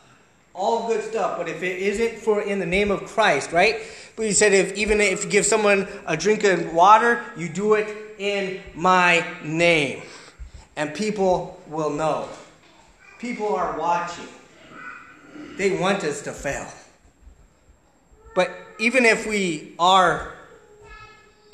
all 0.53 0.87
good 0.87 1.03
stuff, 1.03 1.37
but 1.37 1.49
if 1.49 1.63
it 1.63 1.79
isn't 1.79 2.19
for 2.19 2.41
in 2.41 2.59
the 2.59 2.65
name 2.65 2.91
of 2.91 3.05
Christ, 3.05 3.51
right? 3.51 3.81
But 4.15 4.27
he 4.27 4.33
said, 4.33 4.53
if 4.53 4.75
even 4.75 5.01
if 5.01 5.25
you 5.25 5.29
give 5.29 5.45
someone 5.45 5.87
a 6.05 6.15
drink 6.15 6.43
of 6.43 6.73
water, 6.73 7.23
you 7.35 7.49
do 7.49 7.73
it 7.73 7.93
in 8.17 8.61
my 8.73 9.25
name, 9.43 10.01
and 10.75 10.93
people 10.93 11.61
will 11.67 11.89
know. 11.89 12.29
People 13.19 13.55
are 13.55 13.77
watching. 13.77 14.27
They 15.57 15.77
want 15.77 16.03
us 16.03 16.21
to 16.23 16.31
fail. 16.31 16.67
But 18.35 18.51
even 18.77 19.05
if 19.05 19.25
we 19.25 19.73
are 19.79 20.34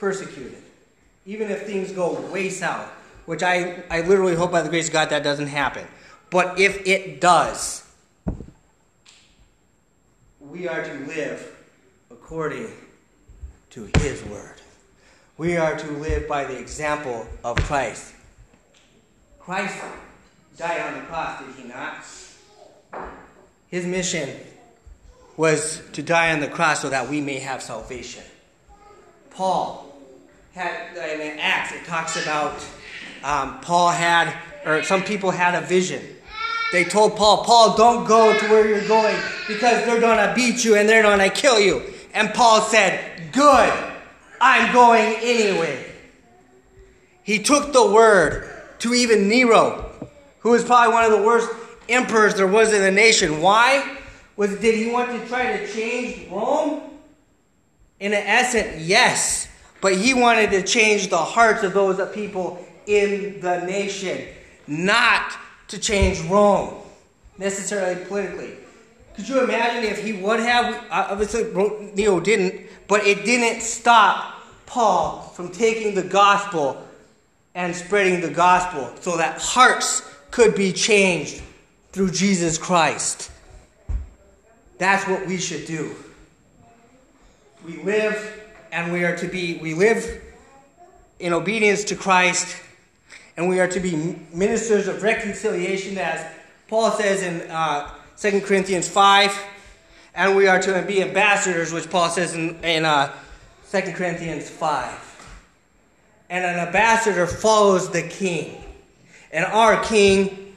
persecuted, 0.02 0.58
even 1.28 1.52
if 1.52 1.68
things 1.68 1.92
go 1.92 2.20
way 2.32 2.50
south, 2.50 2.90
which 3.28 3.44
I, 3.44 3.84
I 3.88 4.02
literally 4.02 4.34
hope 4.34 4.52
by 4.52 4.64
the 4.64 4.70
grace 4.70 4.88
of 4.88 4.94
God 4.94 5.12
that 5.12 5.24
doesn't 5.24 5.48
happen, 5.48 5.86
but 6.32 6.60
if 6.60 6.88
it 6.88 7.22
does, 7.22 7.88
we 10.40 10.68
are 10.68 10.84
to 10.84 10.94
live 11.06 11.56
according 12.10 12.72
to 13.70 13.90
His 14.00 14.24
word. 14.24 14.56
We 15.38 15.56
are 15.58 15.78
to 15.78 15.92
live 15.92 16.28
by 16.28 16.46
the 16.46 16.58
example 16.58 17.28
of 17.44 17.58
Christ. 17.58 18.16
Christ 19.40 19.84
died 20.58 20.82
on 20.82 21.00
the 21.00 21.06
cross, 21.06 21.44
did 21.44 21.56
he 21.56 21.68
not? 21.68 22.04
His 23.68 23.86
mission 23.86 24.36
was 25.38 25.84
to 25.94 26.02
die 26.02 26.34
on 26.34 26.40
the 26.40 26.48
cross 26.48 26.82
so 26.82 26.90
that 26.90 27.08
we 27.08 27.22
may 27.22 27.38
have 27.38 27.62
salvation. 27.62 28.24
Paul 29.30 29.91
had, 30.54 30.98
in 30.98 31.40
Acts, 31.40 31.74
it 31.74 31.86
talks 31.86 32.22
about 32.22 32.66
um, 33.24 33.60
Paul 33.62 33.90
had, 33.90 34.34
or 34.66 34.84
some 34.84 35.04
people 35.04 35.32
had 35.32 35.56
a 35.56 35.66
vision. 35.66 36.02
They 36.72 36.84
told 36.86 37.18
Paul, 37.18 37.44
Paul, 37.44 37.76
don't 37.76 38.08
go 38.08 38.38
to 38.38 38.48
where 38.48 38.68
you're 38.68 38.88
going 38.88 39.18
because 39.48 39.86
they're 39.86 40.00
going 40.00 40.18
to 40.18 40.34
beat 40.34 40.64
you 40.64 40.76
and 40.76 40.88
they're 40.88 41.04
going 41.04 41.20
to 41.20 41.30
kill 41.30 41.60
you. 41.60 41.82
And 42.14 42.34
Paul 42.34 42.62
said, 42.62 43.32
Good, 43.32 43.74
I'm 44.40 44.74
going 44.74 45.16
anyway. 45.22 45.86
He 47.24 47.40
took 47.40 47.74
the 47.74 47.92
word 47.92 48.50
to 48.80 48.94
even 48.94 49.28
Nero, 49.28 50.10
who 50.40 50.52
was 50.52 50.64
probably 50.64 50.94
one 50.94 51.06
of 51.06 51.12
the 51.12 51.22
worst 51.22 51.50
emperors 51.88 52.36
there 52.36 52.48
was 52.48 52.74
in 52.74 52.82
the 52.82 52.92
nation. 52.92 53.42
Why? 53.42 53.98
Was 54.38 54.58
did 54.60 54.76
he 54.76 54.92
want 54.92 55.12
to 55.12 55.28
try 55.28 55.58
to 55.58 55.72
change 55.72 56.30
Rome? 56.32 56.82
In 58.00 58.14
essence, 58.14 58.82
yes. 58.82 59.48
But 59.82 59.96
he 59.96 60.14
wanted 60.14 60.52
to 60.52 60.62
change 60.62 61.10
the 61.10 61.18
hearts 61.18 61.64
of 61.64 61.74
those 61.74 62.00
people 62.14 62.64
in 62.86 63.42
the 63.42 63.62
nation, 63.66 64.28
not 64.68 65.34
to 65.70 65.80
change 65.80 66.22
Rome, 66.22 66.76
necessarily 67.38 68.06
politically. 68.06 68.54
Could 69.16 69.28
you 69.28 69.44
imagine 69.44 69.84
if 69.84 70.04
he 70.04 70.14
would 70.14 70.40
have? 70.40 70.86
Obviously, 70.90 71.44
Nero 71.96 72.20
didn't, 72.20 72.70
but 72.88 73.06
it 73.06 73.26
didn't 73.26 73.62
stop 73.62 74.36
Paul 74.66 75.22
from 75.36 75.50
taking 75.50 75.96
the 75.96 76.04
gospel 76.04 76.88
and 77.56 77.76
spreading 77.76 78.22
the 78.22 78.30
gospel 78.30 78.94
so 79.02 79.18
that 79.18 79.42
hearts 79.42 80.02
could 80.30 80.56
be 80.56 80.72
changed 80.72 81.42
through 81.92 82.12
Jesus 82.12 82.58
Christ. 82.58 83.32
That's 84.78 85.08
what 85.08 85.28
we 85.28 85.38
should 85.38 85.66
do. 85.66 85.96
We 87.66 87.84
live 87.84 88.41
and 88.72 88.92
we 88.92 89.04
are 89.04 89.16
to 89.18 89.28
be, 89.28 89.58
we 89.58 89.74
live 89.74 90.22
in 91.20 91.34
obedience 91.34 91.84
to 91.86 91.96
Christ 91.96 92.58
and 93.38 93.48
we 93.48 93.60
are 93.60 93.68
to 93.68 93.80
be 93.80 94.18
ministers 94.34 94.88
of 94.88 95.04
reconciliation 95.04 95.98
as 95.98 96.26
Paul 96.68 96.92
says 96.92 97.24
in 97.24 97.50
uh, 97.50 97.90
2 98.18 98.42
Corinthians 98.42 98.88
5. 98.88 99.48
And 100.14 100.36
we 100.36 100.48
are 100.48 100.62
to 100.62 100.84
be 100.84 101.02
ambassadors, 101.02 101.72
which 101.74 101.90
Paul 101.90 102.10
says 102.10 102.36
in, 102.36 102.64
in 102.64 102.86
uh, 102.86 103.14
2 103.72 103.94
Corinthians 103.94 104.50
5. 104.50 105.08
And 106.30 106.46
an 106.46 106.68
ambassador 106.68 107.26
follows 107.28 107.90
the 107.90 108.04
king. 108.04 108.64
And 109.32 109.46
our 109.46 109.84
king 109.84 110.56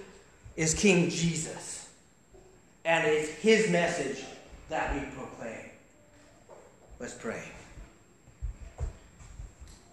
is 0.57 0.75
King 0.75 1.11
Jesus. 1.11 1.89
And 2.85 3.07
it's 3.07 3.31
his 3.31 3.71
message 3.71 4.25
that 4.69 4.95
we 4.95 5.01
proclaim. 5.17 5.71
Let's 6.99 7.15
pray. 7.15 7.43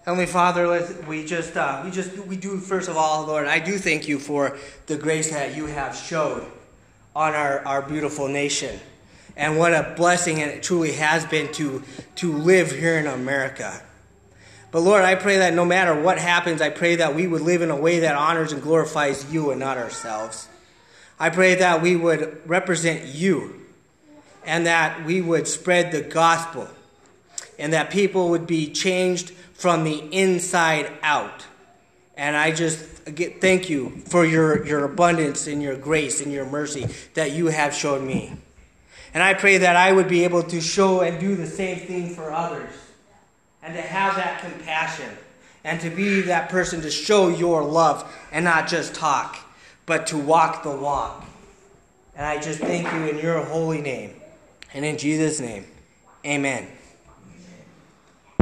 Heavenly 0.04 0.26
Father, 0.26 0.68
we 1.08 1.24
just 1.24 1.56
uh, 1.56 1.82
we 1.86 1.92
just 1.92 2.18
we 2.26 2.36
do 2.36 2.58
first 2.58 2.90
of 2.90 2.98
all, 2.98 3.28
Lord, 3.28 3.46
I 3.46 3.60
do 3.60 3.78
thank 3.78 4.08
you 4.08 4.18
for 4.18 4.58
the 4.88 4.98
grace 4.98 5.30
that 5.30 5.56
you 5.56 5.68
have 5.68 5.96
showed 5.96 6.44
on 7.16 7.36
our, 7.36 7.64
our 7.68 7.84
beautiful 7.84 8.28
nation. 8.28 8.80
And 9.38 9.60
what 9.60 9.74
a 9.74 9.94
blessing 9.96 10.40
it 10.40 10.64
truly 10.64 10.94
has 10.94 11.24
been 11.26 11.52
to, 11.54 11.84
to 12.16 12.34
live 12.34 12.72
here 12.72 12.98
in 12.98 13.06
America. 13.06 13.80
But 14.72 14.80
Lord, 14.80 15.04
I 15.04 15.14
pray 15.14 15.38
that 15.38 15.54
no 15.54 15.66
matter 15.66 15.94
what 15.94 16.18
happens, 16.18 16.62
I 16.62 16.70
pray 16.72 16.96
that 16.96 17.14
we 17.14 17.28
would 17.28 17.42
live 17.42 17.62
in 17.62 17.70
a 17.70 17.76
way 17.76 18.00
that 18.00 18.16
honors 18.16 18.52
and 18.54 18.62
glorifies 18.62 19.32
you 19.32 19.52
and 19.52 19.60
not 19.60 19.78
ourselves. 19.78 20.48
I 21.20 21.30
pray 21.30 21.56
that 21.56 21.82
we 21.82 21.96
would 21.96 22.42
represent 22.50 23.06
you 23.06 23.62
and 24.46 24.66
that 24.66 25.06
we 25.06 25.22
would 25.22 25.48
spread 25.48 25.92
the 25.92 26.02
gospel 26.02 26.68
and 27.60 27.74
that 27.74 27.92
people 27.92 28.30
would 28.30 28.48
be 28.48 28.72
changed 28.72 29.32
from 29.54 29.84
the 29.84 30.00
inside 30.12 30.92
out. 31.04 31.46
And 32.18 32.36
I 32.36 32.52
just 32.52 32.80
thank 32.80 33.70
you 33.70 33.90
for 34.08 34.26
your, 34.26 34.66
your 34.66 34.86
abundance 34.86 35.48
and 35.48 35.62
your 35.62 35.76
grace 35.76 36.22
and 36.22 36.32
your 36.32 36.46
mercy 36.46 36.88
that 37.14 37.32
you 37.32 37.48
have 37.48 37.74
shown 37.74 38.06
me. 38.06 38.34
And 39.14 39.22
I 39.22 39.34
pray 39.34 39.60
that 39.60 39.76
I 39.76 39.92
would 39.92 40.08
be 40.08 40.24
able 40.24 40.44
to 40.44 40.62
show 40.62 41.02
and 41.02 41.20
do 41.20 41.36
the 41.36 41.48
same 41.48 41.80
thing 41.80 42.16
for 42.16 42.32
others 42.32 42.74
and 43.62 43.74
to 43.76 43.82
have 43.82 44.16
that 44.16 44.42
compassion 44.42 45.10
and 45.64 45.80
to 45.82 45.90
be 45.90 46.22
that 46.22 46.50
person 46.50 46.82
to 46.82 46.92
show 46.92 47.28
your 47.30 47.64
love 47.64 48.12
and 48.32 48.46
not 48.46 48.68
just 48.68 48.96
talk 48.96 49.38
but 49.86 50.08
to 50.08 50.18
walk 50.18 50.64
the 50.64 50.72
walk. 50.72 51.26
And 52.16 52.26
I 52.26 52.40
just 52.40 52.60
thank 52.60 52.92
you 52.94 53.08
in 53.08 53.18
your 53.18 53.44
holy 53.44 53.82
name. 53.82 54.14
And 54.74 54.86
in 54.86 54.98
Jesus' 54.98 55.40
name, 55.40 55.66
amen. 56.26 56.68